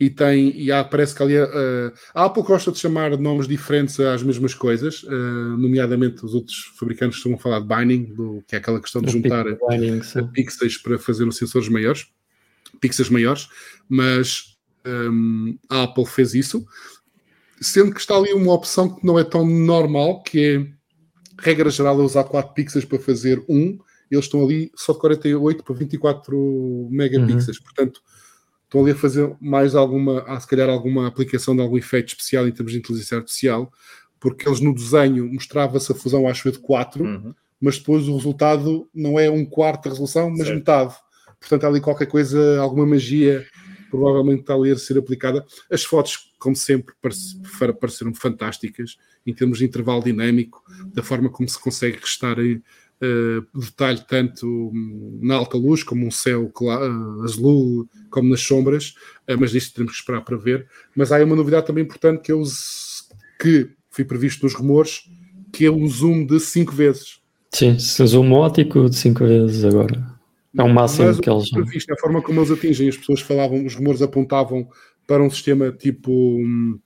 E 0.00 0.10
tem, 0.10 0.50
e 0.58 0.72
há, 0.72 0.82
parece 0.82 1.14
que 1.14 1.22
ali 1.22 1.38
uh, 1.38 1.92
a 2.14 2.24
Apple 2.24 2.42
gosta 2.42 2.72
de 2.72 2.78
chamar 2.78 3.16
nomes 3.16 3.46
diferentes 3.46 4.00
às 4.00 4.22
mesmas 4.22 4.52
coisas, 4.52 5.04
uh, 5.04 5.56
nomeadamente 5.56 6.24
os 6.24 6.34
outros 6.34 6.72
fabricantes 6.78 7.18
estão 7.18 7.34
a 7.34 7.38
falar 7.38 7.60
de 7.60 7.66
binding, 7.66 8.14
do, 8.14 8.42
que 8.48 8.56
é 8.56 8.58
aquela 8.58 8.80
questão 8.80 9.00
de 9.00 9.12
juntar 9.12 9.44
binding, 9.44 10.00
pixels 10.32 10.78
para 10.78 10.98
fazer 10.98 11.28
os 11.28 11.36
sensores 11.36 11.68
maiores, 11.68 12.08
pixels 12.80 13.08
maiores, 13.08 13.48
mas 13.88 14.56
um, 14.84 15.56
a 15.70 15.84
Apple 15.84 16.06
fez 16.06 16.34
isso 16.34 16.66
sendo 17.60 17.92
que 17.92 18.00
está 18.00 18.16
ali 18.16 18.32
uma 18.32 18.52
opção 18.52 18.88
que 18.88 19.06
não 19.06 19.18
é 19.18 19.24
tão 19.24 19.46
normal, 19.46 20.22
que 20.22 20.56
é 20.56 20.74
regra 21.38 21.70
geral 21.70 22.00
é 22.00 22.04
usar 22.04 22.24
4 22.24 22.54
pixels 22.54 22.84
para 22.84 22.98
fazer 22.98 23.42
1, 23.48 23.78
eles 24.10 24.26
estão 24.26 24.42
ali 24.42 24.70
só 24.74 24.92
de 24.92 25.00
48 25.00 25.64
para 25.64 25.74
24 25.74 26.88
megapixels, 26.90 27.58
uhum. 27.58 27.64
portanto 27.64 28.00
estão 28.64 28.82
ali 28.82 28.92
a 28.92 28.96
fazer 28.96 29.36
mais 29.40 29.74
alguma, 29.74 30.40
se 30.40 30.46
calhar 30.46 30.68
alguma 30.68 31.06
aplicação 31.06 31.54
de 31.54 31.62
algum 31.62 31.76
efeito 31.76 32.08
especial 32.08 32.46
em 32.48 32.52
termos 32.52 32.72
de 32.72 32.78
inteligência 32.78 33.18
artificial, 33.18 33.72
porque 34.18 34.48
eles 34.48 34.60
no 34.60 34.74
desenho 34.74 35.30
mostrava-se 35.32 35.92
a 35.92 35.94
fusão 35.94 36.28
acho 36.28 36.50
de 36.50 36.58
4, 36.58 37.04
uhum. 37.04 37.34
mas 37.60 37.78
depois 37.78 38.08
o 38.08 38.16
resultado 38.16 38.88
não 38.94 39.18
é 39.18 39.30
um 39.30 39.44
quarto 39.44 39.84
da 39.84 39.90
resolução, 39.90 40.30
mas 40.30 40.46
certo. 40.46 40.54
metade. 40.54 40.94
Portanto, 41.38 41.64
há 41.64 41.68
ali 41.68 41.80
qualquer 41.80 42.06
coisa, 42.06 42.58
alguma 42.58 42.86
magia 42.86 43.44
provavelmente 43.90 44.40
está 44.40 44.54
ali 44.54 44.70
a 44.72 44.76
ser 44.76 44.98
aplicada. 44.98 45.44
As 45.70 45.84
fotos, 45.84 46.33
como 46.44 46.54
sempre, 46.54 46.94
pareceram 47.80 48.12
fantásticas 48.14 48.98
em 49.26 49.32
termos 49.32 49.60
de 49.60 49.64
intervalo 49.64 50.04
dinâmico, 50.04 50.62
da 50.92 51.02
forma 51.02 51.30
como 51.30 51.48
se 51.48 51.58
consegue 51.58 51.96
restar 51.96 52.36
uh, 52.38 53.58
detalhe 53.58 54.04
tanto 54.06 54.70
na 55.22 55.36
alta 55.36 55.56
luz, 55.56 55.82
como 55.82 56.06
um 56.06 56.10
céu 56.10 56.50
claro, 56.50 56.84
uh, 56.84 57.22
azul, 57.22 57.88
como 58.10 58.28
nas 58.28 58.42
sombras, 58.42 58.94
uh, 59.26 59.40
mas 59.40 59.54
isto 59.54 59.74
temos 59.74 59.92
que 59.92 59.98
esperar 60.00 60.20
para 60.20 60.36
ver. 60.36 60.68
Mas 60.94 61.12
há 61.12 61.24
uma 61.24 61.34
novidade 61.34 61.66
também 61.66 61.82
importante 61.82 62.20
que, 62.20 62.32
eu, 62.32 62.42
que 63.40 63.70
foi 63.88 64.04
previsto 64.04 64.42
nos 64.42 64.52
rumores, 64.52 65.08
que 65.50 65.64
é 65.64 65.70
um 65.70 65.88
zoom 65.88 66.26
de 66.26 66.38
5 66.38 66.72
vezes. 66.74 67.20
Sim, 67.54 67.78
zoom 67.78 68.32
ótico 68.32 68.90
de 68.90 68.96
5 68.96 69.24
vezes 69.24 69.64
agora. 69.64 70.14
É 70.58 70.62
um 70.62 70.72
máximo 70.72 71.06
Mas, 71.06 71.18
que 71.18 71.30
eles. 71.30 71.50
Previsto, 71.50 71.94
a 71.94 71.96
forma 71.96 72.20
como 72.20 72.40
eles 72.40 72.50
atingem, 72.50 72.88
as 72.88 72.98
pessoas 72.98 73.22
falavam, 73.22 73.64
os 73.64 73.74
rumores 73.74 74.02
apontavam 74.02 74.68
para 75.06 75.22
um 75.22 75.30
sistema 75.30 75.70
tipo. 75.70 76.10
Hum, 76.12 76.78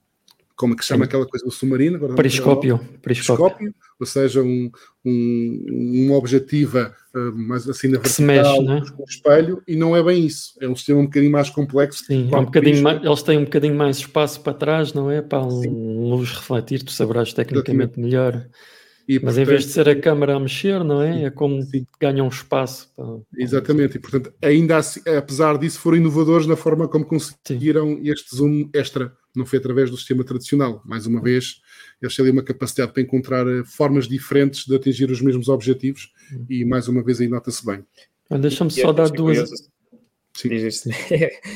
como 0.59 0.74
é 0.74 0.76
que 0.76 0.83
se 0.83 0.88
chama 0.88 1.04
aquela 1.04 1.24
coisa 1.24 1.46
do 1.46 1.52
submarino? 1.52 1.96
Agora 1.96 2.14
periscópio. 2.16 2.81
periscópio. 3.00 3.72
Ou 4.00 4.07
seja, 4.07 4.42
um, 4.42 4.68
um, 5.04 6.04
uma 6.07 6.16
objetiva 6.16 6.92
uh, 7.14 7.33
mais 7.33 7.68
assim 7.68 7.87
na 7.87 8.00
vertical, 8.00 8.24
mexe, 8.26 8.62
né? 8.62 8.83
com 8.96 9.02
o 9.02 9.07
espelho, 9.07 9.62
e 9.68 9.76
não 9.76 9.96
é 9.96 10.02
bem 10.02 10.26
isso. 10.26 10.54
É 10.61 10.68
um 10.68 10.74
sistema 10.74 10.98
um 10.98 11.04
bocadinho 11.04 11.31
mais 11.31 11.48
complexo. 11.48 12.04
Sim, 12.04 12.28
é 12.33 12.37
um 12.37 12.44
bocadinho 12.44 12.83
mais, 12.83 13.04
eles 13.04 13.22
têm 13.22 13.38
um 13.38 13.44
bocadinho 13.44 13.76
mais 13.76 13.98
espaço 13.98 14.40
para 14.40 14.52
trás, 14.52 14.92
não 14.92 15.09
é? 15.09 15.22
Para 15.22 15.38
a 15.38 15.46
luz 15.46 16.31
refletir, 16.31 16.83
tu 16.83 16.90
saberás 16.90 17.33
tecnicamente 17.33 17.70
Exatamente. 17.72 18.00
melhor. 18.00 18.48
E, 19.09 19.14
Mas 19.14 19.23
portanto, 19.23 19.38
em 19.38 19.44
vez 19.47 19.64
de 19.64 19.73
ser 19.73 19.88
a 19.88 19.99
câmara 19.99 20.37
a 20.37 20.38
mexer, 20.40 20.85
não 20.85 21.01
é? 21.01 21.25
É 21.25 21.31
como 21.31 21.62
sim. 21.62 21.87
ganham 21.99 22.27
um 22.27 22.29
espaço. 22.29 22.92
Para... 22.94 23.07
Exatamente, 23.38 23.97
e 23.97 23.99
portanto, 23.99 24.31
ainda 24.42 24.77
assim, 24.77 25.01
apesar 25.09 25.57
disso, 25.57 25.81
foram 25.81 25.97
inovadores 25.97 26.47
na 26.47 26.57
forma 26.57 26.87
como 26.87 27.07
conseguiram 27.07 27.97
sim. 27.97 28.11
este 28.11 28.37
zoom 28.37 28.68
extra. 28.75 29.11
Não 29.35 29.47
foi 29.47 29.59
através 29.61 29.90
do 29.90 29.97
sistema 29.97 30.25
tradicional. 30.25 30.83
Mais 30.85 31.07
uma 31.07 31.23
vez, 31.23 31.62
eles 32.03 32.14
têm 32.14 32.25
ali 32.25 32.33
uma 32.33 32.42
capacidade 32.42 32.92
para 32.92 33.01
encontrar 33.03 33.47
eh, 33.47 33.62
formas 33.64 34.07
diferentes 34.07 34.66
de 34.66 34.77
atingir 34.77 35.11
os 35.11 35.23
mesmos 35.23 35.49
objetivos 35.49 36.12
hum. 36.31 36.44
e, 36.51 36.64
mais 36.66 36.87
uma 36.87 37.03
vez, 37.03 37.18
aí 37.18 37.29
nota-se 37.29 37.64
bem. 37.64 37.83
Deixa-me 38.31 38.71
só 38.71 38.92
dar 38.92 39.09
duas. 39.09 39.49
Sim. 40.35 40.51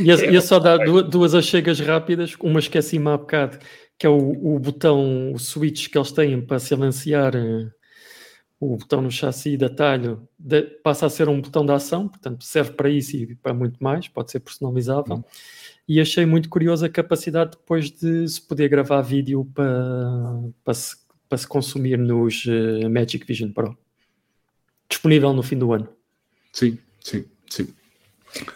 ia, 0.01 0.31
ia 0.31 0.41
só 0.41 0.59
dar 0.59 0.79
duas, 0.79 1.07
duas 1.07 1.35
achegas 1.35 1.81
rápidas. 1.81 2.35
Uma 2.41 2.61
esqueci-me 2.61 3.11
há 3.11 3.19
bocado 3.19 3.59
que 4.03 4.07
é 4.07 4.11
o, 4.11 4.57
o, 4.57 4.59
botão, 4.59 5.33
o 5.33 5.39
switch 5.39 5.89
que 5.89 5.97
eles 5.97 6.11
têm 6.11 6.43
para 6.43 6.59
silenciar 6.59 7.37
eh, 7.37 7.71
o 8.59 8.77
botão 8.77 9.01
no 9.01 9.13
chassi 9.13 9.57
de 9.57 9.65
atalho, 9.65 10.29
de, 10.37 10.63
passa 10.83 11.07
a 11.07 11.09
ser 11.09 11.29
um 11.29 11.41
botão 11.41 11.65
de 11.65 11.71
ação, 11.71 12.09
portanto 12.09 12.43
serve 12.43 12.73
para 12.73 12.91
isso 12.91 13.15
e 13.15 13.37
para 13.37 13.55
muito 13.55 13.81
mais, 13.81 14.09
pode 14.09 14.33
ser 14.33 14.41
personalizável. 14.41 15.19
Uhum. 15.19 15.25
E 15.87 16.01
achei 16.01 16.27
muito 16.27 16.49
curiosa 16.49 16.87
a 16.87 16.89
capacidade 16.89 17.53
depois 17.53 17.93
de 17.93 18.27
se 18.27 18.43
poder 18.43 18.69
gravar 18.69 19.03
vídeo 19.03 19.49
para, 19.55 19.71
para, 20.65 20.75
se, 20.75 20.97
para 21.29 21.39
se 21.39 21.47
consumir 21.47 21.97
nos 21.97 22.45
uh, 22.47 22.91
Magic 22.91 23.25
Vision 23.25 23.53
Pro. 23.53 23.79
Disponível 24.89 25.33
no 25.33 25.45
fim 25.45 25.59
do 25.59 25.73
ano. 25.73 25.89
Sim, 26.53 26.77
sim, 26.99 27.25
sim. 27.49 27.69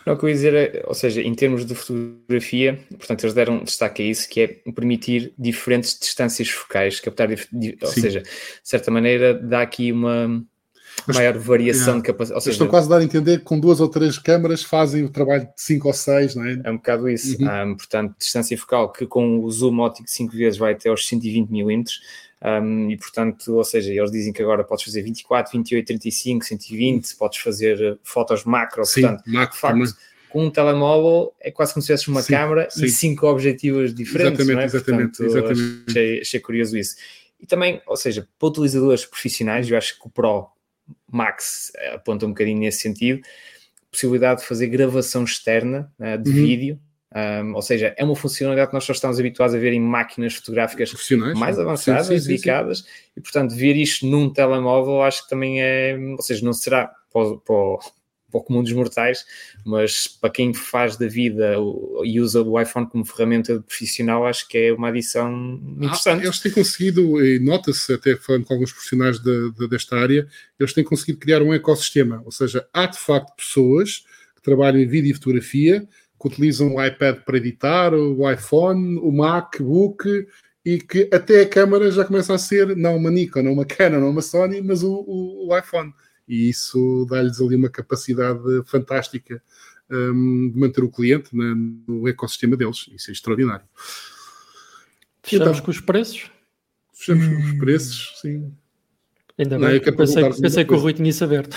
Não, 0.05 0.15
o 0.15 0.17
que 0.17 0.25
eu 0.25 0.29
ia 0.29 0.35
dizer 0.35 0.55
é, 0.55 0.83
ou 0.87 0.95
seja, 0.95 1.21
em 1.21 1.35
termos 1.35 1.65
de 1.65 1.75
fotografia, 1.75 2.79
portanto, 2.91 3.25
eles 3.25 3.35
deram 3.35 3.63
destaque 3.63 4.03
a 4.03 4.07
isso, 4.07 4.29
que 4.29 4.41
é 4.41 4.47
permitir 4.73 5.33
diferentes 5.39 5.99
distâncias 5.99 6.49
focais, 6.49 7.01
captar, 7.01 7.29
ou 7.31 7.89
seja, 7.89 8.23
de 8.23 8.29
certa 8.63 8.91
maneira, 8.91 9.35
dá 9.35 9.63
aqui 9.63 9.93
uma 9.93 10.43
Mas, 11.07 11.17
maior 11.17 11.37
variação 11.37 11.95
é, 11.95 11.97
de 11.99 12.03
capacidade. 12.05 12.43
Seja, 12.43 12.55
estou 12.55 12.69
quase 12.69 12.87
a 12.87 12.91
dar 12.91 13.03
a 13.03 13.05
entender 13.05 13.39
que 13.39 13.45
com 13.45 13.61
duas 13.61 13.81
ou 13.81 13.89
três 13.89 14.19
câmaras 14.19 14.63
fazem 14.63 15.05
o 15.05 15.11
trabalho 15.11 15.45
de 15.45 15.53
5 15.61 15.87
ou 15.87 15.95
6, 15.95 16.35
não 16.37 16.45
é? 16.47 16.61
É 16.65 16.71
um 16.71 16.77
bocado 16.77 17.09
isso. 17.09 17.37
Uhum. 17.43 17.71
Um, 17.71 17.77
portanto, 17.77 18.15
distância 18.19 18.57
focal 18.57 18.91
que 18.91 19.07
com 19.07 19.41
o 19.41 19.51
zoom 19.51 19.81
óptico 19.81 20.09
5 20.09 20.35
vezes 20.35 20.59
vai 20.59 20.73
até 20.73 20.89
aos 20.89 21.07
120 21.07 21.51
milímetros 21.51 22.01
um, 22.43 22.91
e 22.91 22.97
portanto, 22.97 23.55
ou 23.55 23.65
seja, 23.65 23.93
eles 23.93 24.11
dizem 24.11 24.33
que 24.33 24.43
agora 24.43 24.63
podes 24.63 24.85
fazer 24.85 25.03
24, 25.03 25.53
28, 25.53 25.87
35, 25.87 26.45
120, 26.45 27.17
podes 27.17 27.39
fazer 27.39 27.99
fotos 28.03 28.45
macro, 28.45 28.85
Sim, 28.85 29.03
portanto, 29.03 29.23
macro, 29.27 29.59
facto, 29.59 29.97
com 30.29 30.45
um 30.45 30.51
telemóvel 30.51 31.35
é 31.41 31.51
quase 31.51 31.73
como 31.73 31.83
se 31.83 31.87
tivesse 31.87 32.09
uma 32.09 32.23
sim, 32.23 32.35
câmera 32.35 32.69
sim. 32.71 32.85
e 32.85 32.91
cinco 32.91 33.27
objetivos 33.27 33.95
diferentes. 33.95 34.41
Exatamente, 34.41 34.61
é? 34.61 34.65
exatamente, 34.65 35.17
Portanto, 35.17 35.39
exatamente. 35.39 35.85
Achei, 35.89 36.21
achei, 36.21 36.41
curioso 36.41 36.77
isso. 36.77 36.97
E 37.41 37.47
também, 37.47 37.81
ou 37.87 37.97
seja, 37.97 38.29
para 38.39 38.49
utilizadores 38.49 39.07
profissionais, 39.07 39.71
eu 39.71 39.79
acho 39.79 39.99
que 39.99 40.07
o 40.07 40.11
Pro 40.11 40.49
Max 41.11 41.73
aponta 41.95 42.27
um 42.27 42.31
bocadinho 42.31 42.59
nesse 42.59 42.81
sentido, 42.81 43.23
possibilidade 43.91 44.41
de 44.43 44.47
fazer 44.47 44.67
gravação 44.67 45.25
externa 45.25 45.91
uh, 45.99 46.23
de 46.23 46.31
uhum. 46.31 46.37
vídeo. 46.37 46.81
Um, 47.17 47.55
ou 47.55 47.63
seja, 47.63 47.95
é 47.97 48.05
uma 48.05 48.15
funcionalidade 48.15 48.69
que 48.69 48.75
nós 48.75 48.85
só 48.85 48.93
estamos 48.93 49.19
habituados 49.19 49.55
a 49.55 49.59
ver 49.59 49.73
em 49.73 49.81
máquinas 49.81 50.35
fotográficas 50.35 50.93
mais 51.35 51.59
avançadas, 51.59 52.09
sim, 52.09 52.19
sim, 52.19 52.27
dedicadas, 52.27 52.79
sim, 52.81 52.85
e 53.17 53.21
portanto, 53.23 53.55
ver 53.55 53.75
isto 53.75 54.07
num 54.07 54.29
telemóvel 54.29 55.01
acho 55.01 55.23
que 55.23 55.31
também 55.31 55.63
é, 55.63 55.97
ou 55.97 56.21
seja, 56.21 56.45
não 56.45 56.53
será 56.53 56.93
para, 57.11 57.39
para, 57.39 57.79
para 58.31 58.39
o 58.39 58.43
comum 58.43 58.63
dos 58.63 58.73
mortais, 58.75 59.25
mas 59.65 60.07
para 60.07 60.29
quem 60.29 60.53
faz 60.53 60.99
da 60.99 61.07
vida 61.07 61.55
e 62.05 62.21
usa 62.21 62.43
o 62.43 62.61
iPhone 62.61 62.87
como 62.87 63.03
ferramenta 63.03 63.63
profissional, 63.63 64.27
acho 64.27 64.47
que 64.47 64.59
é 64.59 64.73
uma 64.75 64.89
adição 64.89 65.59
interessante. 65.79 66.21
Ah, 66.21 66.25
eles 66.25 66.41
têm 66.41 66.53
conseguido, 66.53 67.25
e 67.25 67.39
nota-se 67.39 67.95
até 67.95 68.15
falando 68.17 68.45
com 68.45 68.53
alguns 68.53 68.73
profissionais 68.73 69.19
de, 69.19 69.53
de, 69.53 69.67
desta 69.69 69.97
área, 69.97 70.29
eles 70.61 70.75
têm 70.75 70.85
conseguido 70.85 71.19
criar 71.19 71.41
um 71.41 71.55
ecossistema, 71.55 72.21
ou 72.27 72.31
seja, 72.31 72.69
há 72.75 72.85
de 72.85 72.99
facto 72.99 73.35
pessoas 73.37 74.05
que 74.35 74.43
trabalham 74.43 74.83
em 74.83 74.87
vídeo 74.87 75.13
e 75.13 75.15
fotografia, 75.15 75.89
que 76.21 76.29
utilizam 76.29 76.75
o 76.75 76.85
iPad 76.85 77.21
para 77.21 77.37
editar, 77.37 77.95
o 77.95 78.31
iPhone, 78.31 78.99
o 78.99 79.13
MacBook, 79.13 80.27
e 80.65 80.79
que 80.79 81.09
até 81.13 81.43
a 81.43 81.49
câmera 81.49 81.91
já 81.91 82.05
começa 82.05 82.35
a 82.35 82.39
ser 82.39 82.77
não 82.77 82.97
uma 82.97 83.11
Nikon, 83.11 83.43
não 83.43 83.53
uma 83.53 83.65
Canon, 83.65 84.01
não 84.01 84.11
uma 84.11 84.23
Sony, 84.23 84.61
mas 84.61 84.83
o, 84.83 85.05
o, 85.07 85.49
o 85.49 85.59
iPhone 85.59 85.93
e 86.29 86.49
isso 86.49 87.07
dá-lhes 87.09 87.41
ali 87.41 87.55
uma 87.55 87.69
capacidade 87.69 88.41
fantástica 88.67 89.41
um, 89.89 90.51
de 90.51 90.59
manter 90.59 90.83
o 90.83 90.91
cliente 90.91 91.31
no 91.33 92.09
ecossistema 92.09 92.57
deles. 92.57 92.89
Isso 92.93 93.11
é 93.11 93.13
extraordinário. 93.13 93.65
Fechamos 95.23 95.53
então, 95.53 95.65
com 95.65 95.71
os 95.71 95.81
preços? 95.81 96.31
Fechamos 96.93 97.27
com 97.27 97.37
os 97.37 97.51
hum. 97.53 97.59
preços, 97.59 98.19
sim. 98.21 98.53
Ainda 99.39 99.59
bem, 99.59 99.81
Não, 99.81 99.97
pensei, 99.97 100.33
pensei 100.41 100.65
que 100.65 100.75
o 100.75 100.79
Rui 100.79 100.93
tinha 100.93 101.11
isso 101.11 101.23
aberto. 101.23 101.57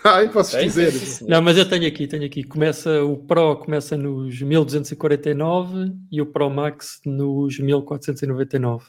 ah, 0.04 0.22
eu 0.22 0.30
posso 0.30 0.58
dizer. 0.58 0.92
Não, 1.28 1.42
mas 1.42 1.56
eu 1.56 1.68
tenho 1.68 1.86
aqui, 1.86 2.06
tenho 2.06 2.24
aqui. 2.24 2.44
Começa, 2.44 3.02
o 3.04 3.16
Pro 3.16 3.56
começa 3.56 3.96
nos 3.96 4.40
1249 4.40 5.92
e 6.10 6.20
o 6.20 6.26
Pro 6.26 6.50
Max 6.50 7.00
nos 7.04 7.58
1499. 7.58 8.84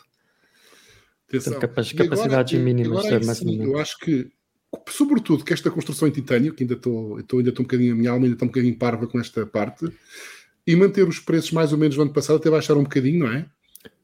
Portanto, 1.29 1.59
capacidades 1.59 2.53
agora, 2.53 2.65
mínimas. 2.65 3.05
Agora, 3.05 3.15
é 3.15 3.33
sim, 3.33 3.63
eu 3.63 3.77
acho 3.77 3.97
que 3.99 4.31
sobretudo 4.87 5.43
que 5.43 5.53
esta 5.53 5.69
construção 5.69 6.07
em 6.07 6.11
titânio, 6.11 6.53
que 6.53 6.63
ainda 6.63 6.75
estou, 6.75 7.19
estou 7.19 7.39
ainda 7.39 7.49
estou 7.49 7.63
um 7.63 7.67
bocadinho, 7.67 7.93
a 7.93 7.95
minha 7.95 8.11
alma 8.11 8.25
ainda 8.25 8.35
está 8.35 8.45
um 8.45 8.49
bocadinho 8.49 8.77
parva 8.77 9.07
com 9.07 9.19
esta 9.19 9.45
parte, 9.45 9.91
e 10.65 10.75
manter 10.75 11.07
os 11.07 11.19
preços 11.19 11.51
mais 11.51 11.71
ou 11.71 11.77
menos 11.77 11.95
do 11.95 12.01
ano 12.01 12.13
passado, 12.13 12.37
até 12.37 12.49
baixar 12.49 12.77
um 12.77 12.83
bocadinho, 12.83 13.19
não 13.19 13.31
é? 13.31 13.45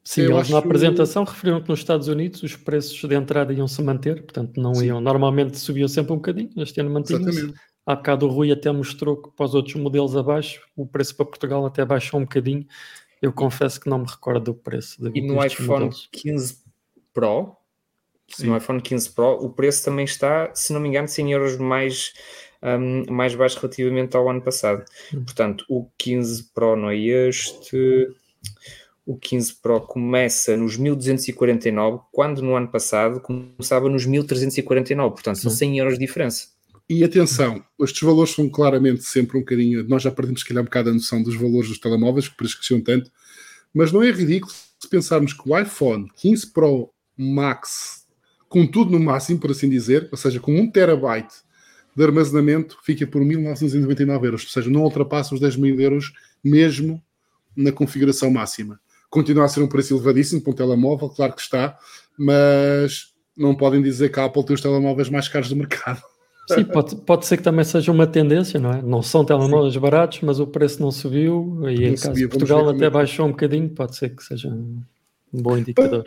Sim, 0.03 0.21
Eu 0.21 0.31
eles 0.31 0.43
acho... 0.43 0.51
na 0.53 0.59
apresentação 0.59 1.23
referiram 1.25 1.61
que 1.61 1.67
nos 1.69 1.79
Estados 1.79 2.07
Unidos 2.07 2.41
os 2.41 2.55
preços 2.55 2.97
de 2.97 3.13
entrada 3.13 3.53
iam 3.53 3.67
se 3.67 3.81
manter, 3.81 4.23
portanto 4.23 4.59
não 4.59 4.73
Sim. 4.73 4.85
iam, 4.85 5.01
normalmente 5.01 5.57
subiam 5.57 5.87
sempre 5.87 6.13
um 6.13 6.15
bocadinho, 6.15 6.49
este 6.57 6.79
ano 6.79 6.89
mantinham-se. 6.89 7.53
Há 7.85 7.95
bocado 7.95 8.25
o 8.25 8.29
Rui 8.29 8.51
até 8.51 8.71
mostrou 8.71 9.15
que 9.15 9.29
para 9.31 9.45
os 9.45 9.53
outros 9.53 9.75
modelos 9.75 10.15
abaixo, 10.15 10.61
o 10.75 10.85
preço 10.85 11.15
para 11.15 11.25
Portugal 11.25 11.65
até 11.65 11.85
baixou 11.85 12.19
um 12.19 12.23
bocadinho. 12.23 12.65
Eu 13.21 13.31
confesso 13.31 13.79
que 13.79 13.89
não 13.89 13.99
me 13.99 14.05
recordo 14.05 14.43
do 14.43 14.53
preço. 14.53 15.01
De, 15.01 15.17
e 15.17 15.25
no 15.25 15.43
iPhone 15.43 15.85
modelos. 15.85 16.09
15 16.11 16.57
Pro, 17.13 17.55
Sim. 18.27 18.47
no 18.47 18.57
iPhone 18.57 18.81
15 18.81 19.11
Pro, 19.11 19.43
o 19.43 19.49
preço 19.49 19.85
também 19.85 20.05
está, 20.05 20.53
se 20.53 20.73
não 20.73 20.81
me 20.81 20.89
engano, 20.89 21.07
100 21.07 21.31
euros 21.31 21.57
mais, 21.57 22.13
um, 22.61 23.11
mais 23.11 23.33
baixo 23.33 23.57
relativamente 23.59 24.15
ao 24.17 24.29
ano 24.29 24.41
passado. 24.41 24.83
Hum. 25.13 25.23
Portanto, 25.23 25.65
o 25.69 25.89
15 25.97 26.51
Pro 26.53 26.75
não 26.75 26.89
é 26.89 26.97
este. 26.97 28.07
O 29.07 29.17
15 29.17 29.53
Pro 29.61 29.79
começa 29.79 30.57
nos 30.57 30.75
1249, 30.75 32.01
quando 32.11 32.41
no 32.41 32.57
ano 32.57 32.67
passado 32.67 33.21
começava 33.21 33.87
nos 33.87 34.05
1349. 34.05 35.13
Portanto, 35.13 35.39
são 35.39 35.49
100 35.49 35.79
euros 35.79 35.93
de 35.93 36.05
diferença. 36.05 36.49
E 36.89 37.05
atenção, 37.05 37.63
estes 37.79 38.01
valores 38.01 38.33
são 38.33 38.49
claramente 38.49 39.03
sempre 39.03 39.37
um 39.37 39.39
bocadinho. 39.39 39.87
Nós 39.87 40.03
já 40.03 40.11
perdemos, 40.11 40.41
se 40.41 40.47
calhar, 40.47 40.61
um 40.61 40.65
bocado 40.65 40.89
a 40.89 40.93
noção 40.93 41.23
dos 41.23 41.35
valores 41.35 41.69
dos 41.69 41.79
telemóveis, 41.79 42.27
que 42.27 42.35
prescreciam 42.35 42.81
tanto, 42.81 43.09
mas 43.73 43.93
não 43.93 44.03
é 44.03 44.11
ridículo 44.11 44.51
se 44.77 44.89
pensarmos 44.89 45.31
que 45.31 45.49
o 45.49 45.57
iPhone 45.57 46.11
15 46.17 46.47
Pro 46.47 46.91
Max 47.17 48.05
com 48.49 48.67
tudo 48.67 48.91
no 48.91 48.99
máximo, 48.99 49.39
por 49.39 49.51
assim 49.51 49.69
dizer, 49.69 50.09
ou 50.11 50.17
seja, 50.17 50.39
com 50.39 50.51
1 50.51 50.71
terabyte 50.71 51.35
de 51.95 52.03
armazenamento, 52.03 52.77
fica 52.83 53.07
por 53.07 53.21
1.999 53.21 54.23
euros, 54.25 54.43
ou 54.43 54.49
seja, 54.49 54.69
não 54.69 54.83
ultrapassa 54.83 55.33
os 55.33 55.39
10 55.39 55.55
mil 55.55 55.79
euros 55.79 56.13
mesmo 56.43 57.01
na 57.55 57.71
configuração 57.71 58.29
máxima. 58.29 58.79
Continua 59.09 59.45
a 59.45 59.47
ser 59.47 59.61
um 59.61 59.67
preço 59.67 59.93
elevadíssimo 59.93 60.41
para 60.41 60.51
um 60.51 60.55
telemóvel, 60.55 61.09
claro 61.09 61.33
que 61.33 61.41
está, 61.41 61.77
mas 62.17 63.13
não 63.35 63.55
podem 63.55 63.81
dizer 63.81 64.09
que 64.09 64.19
a 64.19 64.25
Apple 64.25 64.45
tem 64.45 64.53
os 64.55 64.61
telemóveis 64.61 65.09
mais 65.09 65.27
caros 65.27 65.49
do 65.49 65.55
mercado. 65.55 66.01
Sim, 66.49 66.63
pode, 66.63 66.95
pode 66.95 67.25
ser 67.25 67.37
que 67.37 67.43
também 67.43 67.65
seja 67.65 67.91
uma 67.91 68.07
tendência, 68.07 68.57
não 68.57 68.71
é? 68.71 68.81
Não 68.81 69.01
são 69.01 69.25
telemóveis 69.25 69.73
Sim. 69.73 69.79
baratos, 69.81 70.21
mas 70.21 70.39
o 70.39 70.47
preço 70.47 70.81
não 70.81 70.91
subiu 70.91 71.59
e 71.69 71.75
não 71.75 71.87
em 71.89 71.95
caso 71.95 72.13
de 72.13 72.27
Portugal 72.27 72.69
até 72.69 72.89
baixou 72.89 73.25
um 73.25 73.31
bocadinho, 73.31 73.69
pode 73.69 73.97
ser 73.97 74.15
que 74.15 74.23
seja 74.23 74.47
um 74.47 74.81
bom 75.33 75.57
indicador 75.57 76.05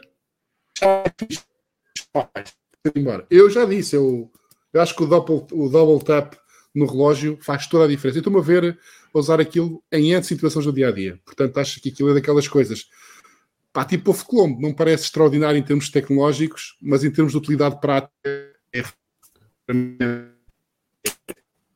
embora. 2.94 3.26
Eu 3.30 3.50
já 3.50 3.64
disse, 3.64 3.96
eu, 3.96 4.30
eu 4.72 4.80
acho 4.80 4.94
que 4.94 5.02
o 5.02 5.06
double, 5.06 5.46
o 5.52 5.68
double 5.68 6.04
tap 6.04 6.34
no 6.74 6.87
relógio 6.87 7.38
faz 7.40 7.66
toda 7.66 7.85
a 7.85 7.88
diferença. 7.88 8.18
Eu 8.18 8.20
estou-me 8.20 8.38
a 8.38 8.42
ver 8.42 8.78
a 9.12 9.18
usar 9.18 9.40
aquilo 9.40 9.83
em 9.92 10.12
N 10.12 10.22
situações 10.22 10.64
do 10.64 10.72
dia 10.72 10.88
a 10.88 10.92
dia. 10.92 11.18
Portanto, 11.24 11.59
acho 11.59 11.80
que 11.80 11.88
aquilo 11.88 12.11
é 12.11 12.14
daquelas 12.14 12.46
coisas. 12.46 12.88
Pá, 13.72 13.85
tipo 13.85 14.11
o 14.11 14.24
Colombo, 14.24 14.61
não 14.61 14.72
parece 14.72 15.04
extraordinário 15.04 15.59
em 15.59 15.62
termos 15.62 15.88
tecnológicos, 15.88 16.76
mas 16.83 17.04
em 17.04 17.11
termos 17.11 17.33
de 17.33 17.38
utilidade 17.38 17.80
prática 17.80 18.12
é 18.72 18.83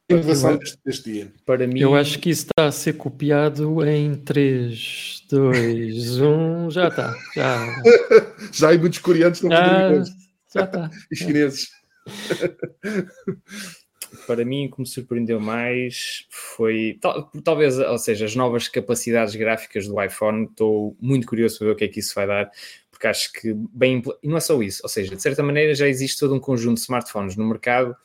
inovação 0.09 0.57
deste, 0.57 0.79
deste 0.85 1.13
dia. 1.13 1.33
Para 1.47 1.67
mim, 1.67 1.81
eu 1.81 1.95
acho 1.95 2.19
que 2.19 2.31
isso 2.31 2.43
está 2.47 2.67
a 2.67 2.73
ser 2.73 2.95
copiado 2.95 3.85
em 3.87 4.15
3, 4.15 5.27
2, 5.31 6.21
1. 6.21 6.71
Já 6.71 6.89
está. 6.89 7.15
Já, 7.35 7.83
já 8.53 8.73
há 8.73 8.79
muitos 8.79 8.99
coreanos 8.99 9.41
que 9.41 9.47
estão 9.47 10.05
Já 10.53 10.65
está. 10.65 10.91
e 11.11 11.17
chineses. 11.17 11.69
Para 14.27 14.45
mim, 14.45 14.67
o 14.67 14.71
que 14.71 14.81
me 14.81 14.87
surpreendeu 14.87 15.41
mais 15.41 16.27
foi 16.31 16.99
tal, 17.01 17.31
talvez, 17.43 17.79
ou 17.79 17.99
seja, 17.99 18.25
as 18.25 18.35
novas 18.35 18.69
capacidades 18.69 19.35
gráficas 19.35 19.87
do 19.87 20.01
iPhone. 20.03 20.45
Estou 20.45 20.97
muito 21.01 21.27
curioso 21.27 21.59
para 21.59 21.69
ver 21.69 21.73
o 21.73 21.77
que 21.77 21.85
é 21.85 21.89
que 21.89 22.01
isso 22.01 22.15
vai 22.15 22.27
dar, 22.27 22.51
porque 22.91 23.07
acho 23.07 23.33
que 23.33 23.53
bem. 23.55 24.03
E 24.23 24.29
não 24.29 24.37
é 24.37 24.41
só 24.41 24.61
isso, 24.63 24.81
ou 24.83 24.89
seja, 24.89 25.15
de 25.15 25.23
certa 25.23 25.43
maneira 25.43 25.75
já 25.75 25.89
existe 25.89 26.19
todo 26.19 26.35
um 26.35 26.41
conjunto 26.41 26.77
de 26.77 26.83
smartphones 26.83 27.37
no 27.37 27.47
mercado 27.47 27.97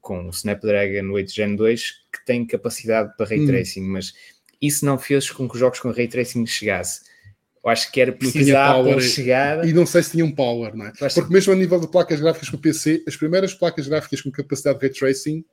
com 0.00 0.26
o 0.26 0.30
Snapdragon 0.30 1.10
8 1.10 1.32
Gen 1.32 1.56
2 1.56 1.90
que 2.12 2.24
tem 2.24 2.46
capacidade 2.46 3.12
para 3.16 3.26
ray 3.26 3.40
hum. 3.40 3.46
tracing, 3.46 3.82
hum. 3.82 3.92
mas 3.92 4.14
isso 4.62 4.86
não 4.86 4.98
fez 4.98 5.30
com 5.30 5.48
que 5.48 5.54
os 5.54 5.60
jogos 5.60 5.80
com 5.80 5.90
ray 5.90 6.08
tracing 6.08 6.46
chegasse. 6.46 7.00
Eu 7.66 7.72
acho 7.72 7.90
que 7.90 8.00
era 8.00 8.12
preciso 8.12 8.56
a 8.56 9.00
chegar. 9.00 9.66
E 9.66 9.72
não 9.72 9.84
sei 9.84 10.00
se 10.00 10.12
tinham 10.12 10.30
power, 10.30 10.76
não 10.76 10.86
é? 10.86 10.92
Porque 10.92 11.32
mesmo 11.32 11.52
a 11.52 11.56
nível 11.56 11.80
de 11.80 11.88
placas 11.88 12.20
gráficas 12.20 12.48
para 12.48 12.60
PC, 12.60 13.02
as 13.08 13.16
primeiras 13.16 13.54
placas 13.54 13.88
gráficas 13.88 14.20
com 14.20 14.30
capacidade 14.30 14.78
de 14.78 14.86
ray 14.86 14.94
tracing 14.94 15.44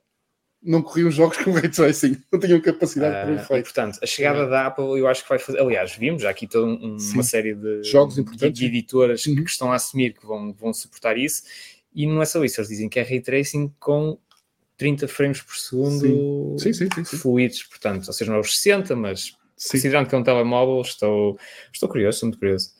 não 0.61 0.83
corriam 0.83 1.09
jogos 1.09 1.37
com 1.43 1.51
ray 1.51 1.69
tracing, 1.69 2.21
não 2.31 2.39
tinham 2.39 2.61
capacidade 2.61 3.15
uh, 3.15 3.33
para 3.33 3.43
efeito. 3.43 3.59
E, 3.61 3.63
portanto, 3.63 3.99
a 4.01 4.05
chegada 4.05 4.41
é. 4.41 4.47
da 4.47 4.67
Apple 4.67 4.99
eu 4.99 5.07
acho 5.07 5.23
que 5.23 5.29
vai 5.29 5.39
fazer. 5.39 5.59
Aliás, 5.59 5.95
vimos 5.95 6.21
já 6.21 6.29
aqui 6.29 6.45
toda 6.45 6.67
um, 6.67 6.97
uma 7.13 7.23
série 7.23 7.55
de 7.55 7.83
jogos 7.83 8.15
importantes 8.19 8.59
de, 8.59 8.65
editoras 8.67 9.25
uhum. 9.25 9.43
que 9.43 9.49
estão 9.49 9.71
a 9.71 9.75
assumir 9.75 10.13
que 10.13 10.23
vão, 10.23 10.53
vão 10.53 10.71
suportar 10.71 11.17
isso. 11.17 11.41
E 11.95 12.05
não 12.05 12.21
é 12.21 12.25
só 12.25 12.45
isso, 12.45 12.59
eles 12.59 12.69
dizem 12.69 12.89
que 12.89 12.99
é 12.99 13.03
ray 13.03 13.21
tracing 13.21 13.73
com 13.79 14.19
30 14.77 15.07
frames 15.07 15.41
por 15.41 15.55
segundo 15.55 16.59
sim. 16.59 16.73
Sim, 16.73 16.89
sim, 16.89 17.03
fluidos, 17.17 17.63
portanto, 17.63 18.05
ou 18.05 18.13
seja, 18.13 18.29
não 18.29 18.37
é 18.37 18.41
os 18.41 18.55
60, 18.55 18.95
mas 18.95 19.35
considerando 19.55 20.07
que 20.07 20.15
é 20.15 20.17
um 20.17 20.23
telemóvel, 20.23 20.81
estou, 20.81 21.37
estou 21.71 21.89
curioso, 21.89 22.15
estou 22.15 22.27
muito 22.27 22.39
curioso. 22.39 22.71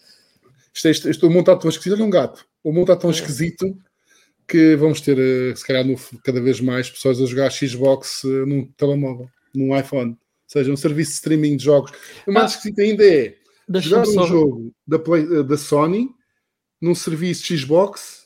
Isto, 0.73 0.89
isto, 0.89 1.09
isto, 1.09 1.27
o 1.27 1.29
montado 1.29 1.59
tão 1.59 1.69
esquisito, 1.69 1.95
olha 1.95 2.05
um 2.05 2.09
gato. 2.09 2.45
O 2.63 2.71
montado 2.71 2.99
tão 2.99 3.09
é. 3.09 3.13
esquisito 3.13 3.77
que 4.47 4.75
vamos 4.75 5.01
ter, 5.01 5.17
eh, 5.17 5.55
se 5.55 5.65
calhar, 5.65 5.85
no, 5.85 5.95
cada 6.23 6.41
vez 6.41 6.59
mais 6.59 6.89
pessoas 6.89 7.21
a 7.21 7.25
jogar 7.25 7.51
Xbox 7.51 8.23
uh, 8.23 8.45
num 8.45 8.65
telemóvel, 8.77 9.29
num 9.53 9.77
iPhone. 9.77 10.11
Ou 10.11 10.17
seja, 10.47 10.71
um 10.71 10.75
serviço 10.75 11.11
de 11.11 11.15
streaming 11.15 11.57
de 11.57 11.63
jogos. 11.63 11.91
O 12.27 12.31
mais 12.31 12.51
ah, 12.51 12.55
esquisito 12.55 12.79
ainda 12.79 13.05
é 13.05 13.35
jogar 13.79 14.01
um 14.01 14.13
só... 14.13 14.27
jogo 14.27 14.73
da, 14.85 14.99
Play, 14.99 15.23
uh, 15.25 15.43
da 15.43 15.57
Sony 15.57 16.09
num 16.81 16.93
serviço 16.93 17.55
Xbox 17.57 18.23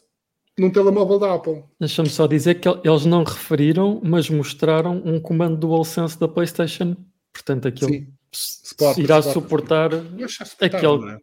num 0.57 0.71
telemóvel 0.71 1.19
da 1.19 1.35
Apple. 1.35 1.63
Deixa-me 1.79 2.09
só 2.09 2.25
dizer 2.25 2.55
que 2.55 2.67
eles 2.67 3.05
não 3.05 3.23
referiram, 3.23 4.01
mas 4.03 4.27
mostraram 4.27 5.01
um 5.05 5.19
comando 5.19 5.57
DualSense 5.57 6.19
da 6.19 6.27
PlayStation. 6.27 6.95
Portanto, 7.31 7.67
aquilo 7.67 8.07
Sport, 8.31 8.97
irá 8.97 9.19
Sport, 9.19 9.33
suportar 9.33 9.89
aquele, 9.93 11.21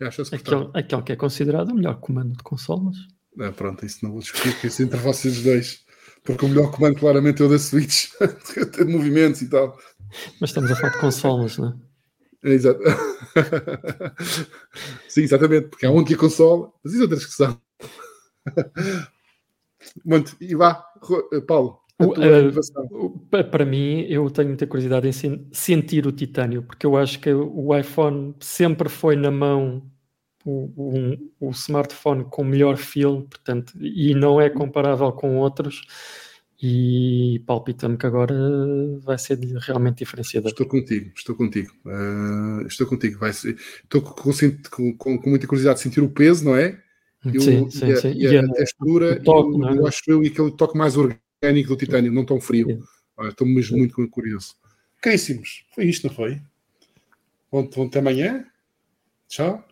é? 0.00 0.06
aquele, 0.32 0.70
aquele 0.74 1.02
que 1.02 1.12
é 1.12 1.16
considerado 1.16 1.70
o 1.70 1.74
melhor 1.74 2.00
comando 2.00 2.36
de 2.36 2.42
consolas. 2.42 2.96
Ah, 3.40 3.52
pronto, 3.52 3.84
isso 3.86 3.98
não 4.02 4.12
vou 4.12 4.20
discutir, 4.20 4.58
que 4.60 4.66
isso 4.66 4.82
entre 4.82 4.98
vocês 4.98 5.42
dois. 5.42 5.86
Porque 6.24 6.44
o 6.44 6.48
melhor 6.48 6.70
comando 6.70 6.98
claramente 6.98 7.42
é 7.42 7.46
o 7.46 7.48
da 7.48 7.58
Switch, 7.58 8.08
de 8.76 8.84
movimentos 8.84 9.40
e 9.42 9.48
tal. 9.48 9.78
Mas 10.40 10.50
estamos 10.50 10.70
a 10.70 10.76
falar 10.76 10.92
de 10.92 11.00
consoles, 11.00 11.58
não 11.58 11.68
é? 11.68 11.88
Exato. 12.50 12.80
Sim, 15.08 15.22
exatamente, 15.22 15.68
porque 15.68 15.86
é 15.86 15.88
a 15.88 15.92
única 15.92 16.16
console, 16.16 16.70
mas 16.82 16.92
isso 16.92 17.02
é 17.02 17.04
outra 17.04 17.18
discussão. 17.18 17.60
Muito, 20.04 20.36
e 20.40 20.54
vá, 20.54 20.84
Paulo. 21.46 21.80
Uh, 22.00 23.44
para 23.50 23.64
mim, 23.64 24.06
eu 24.08 24.30
tenho 24.30 24.48
muita 24.48 24.66
curiosidade 24.66 25.08
em 25.08 25.48
sentir 25.52 26.06
o 26.06 26.12
titânio, 26.12 26.62
porque 26.62 26.86
eu 26.86 26.96
acho 26.96 27.18
que 27.18 27.32
o 27.32 27.76
iPhone 27.76 28.34
sempre 28.38 28.88
foi 28.88 29.16
na 29.16 29.32
mão 29.32 29.82
o, 30.44 30.96
um, 30.96 31.30
o 31.40 31.50
smartphone 31.50 32.24
com 32.24 32.44
melhor 32.44 32.76
feel, 32.76 33.22
portanto, 33.22 33.72
e 33.80 34.14
não 34.14 34.40
é 34.40 34.48
comparável 34.48 35.10
com 35.12 35.38
outros. 35.38 35.82
E 36.60 37.40
palpita-me 37.46 37.96
que 37.96 38.06
agora 38.06 38.34
vai 39.00 39.16
ser 39.16 39.38
realmente 39.60 39.98
diferenciador. 39.98 40.50
Estou 40.50 40.66
contigo, 40.66 41.12
estou 41.14 41.36
contigo. 41.36 41.72
Uh, 41.84 42.66
estou 42.66 42.84
contigo. 42.86 43.18
Vai 43.18 43.32
ser, 43.32 43.56
estou 43.84 44.02
com, 44.02 44.32
com, 44.96 45.18
com, 45.18 45.30
muita 45.30 45.46
curiosidade 45.46 45.78
de 45.78 45.84
sentir 45.84 46.00
o 46.00 46.08
peso, 46.08 46.44
não 46.44 46.56
é? 46.56 46.76
Sim, 47.38 47.70
sim, 47.70 47.86
e, 47.86 47.92
a, 47.92 47.96
sim. 47.96 48.12
e, 48.12 48.26
a, 48.26 48.32
e 48.32 48.38
a, 48.38 48.48
textura, 48.52 49.20
toque, 49.22 49.56
e 49.56 49.62
o, 49.62 49.68
é? 49.68 49.78
eu 49.78 49.86
acho 49.86 50.02
eu, 50.08 50.24
e 50.24 50.28
aquele 50.28 50.50
toque 50.50 50.76
mais 50.76 50.96
orgânico 50.96 51.27
do 51.40 51.76
titânio, 51.76 52.12
não 52.12 52.24
tão 52.24 52.40
frio. 52.40 52.82
estou 53.22 53.46
mesmo 53.46 53.78
muito 53.78 54.08
curioso. 54.08 54.56
Caríssimos, 55.00 55.64
foi 55.74 55.84
isto, 55.84 56.08
não 56.08 56.14
foi? 56.14 56.40
Bom, 57.50 57.68
até 57.86 58.00
amanhã. 58.00 58.44
Tchau. 59.28 59.64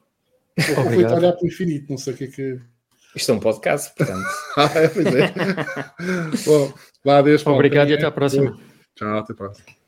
Vou 0.59 0.81
aproveitar 0.81 1.19
olhar 1.19 1.33
para 1.33 1.45
o 1.45 1.47
infinito, 1.47 1.91
não 1.91 1.99
sei 1.99 2.15
o 2.15 2.17
que 2.17 2.25
é 2.25 2.27
que. 2.29 2.61
Isto 3.15 3.33
é 3.33 3.35
um 3.35 3.41
podcast, 3.41 3.95
portanto. 3.95 4.27
ah, 4.57 4.71
é, 4.75 4.89
pois 4.89 5.07
é. 5.07 5.33
Bom, 6.45 6.75
vá, 7.05 7.19
adeus. 7.19 7.47
Obrigado 7.47 7.91
e 7.91 7.95
até 7.95 8.07
à 8.07 8.11
próxima. 8.11 8.59
Tchau, 8.95 9.19
até 9.19 9.33
a 9.33 9.37
próxima. 9.37 9.86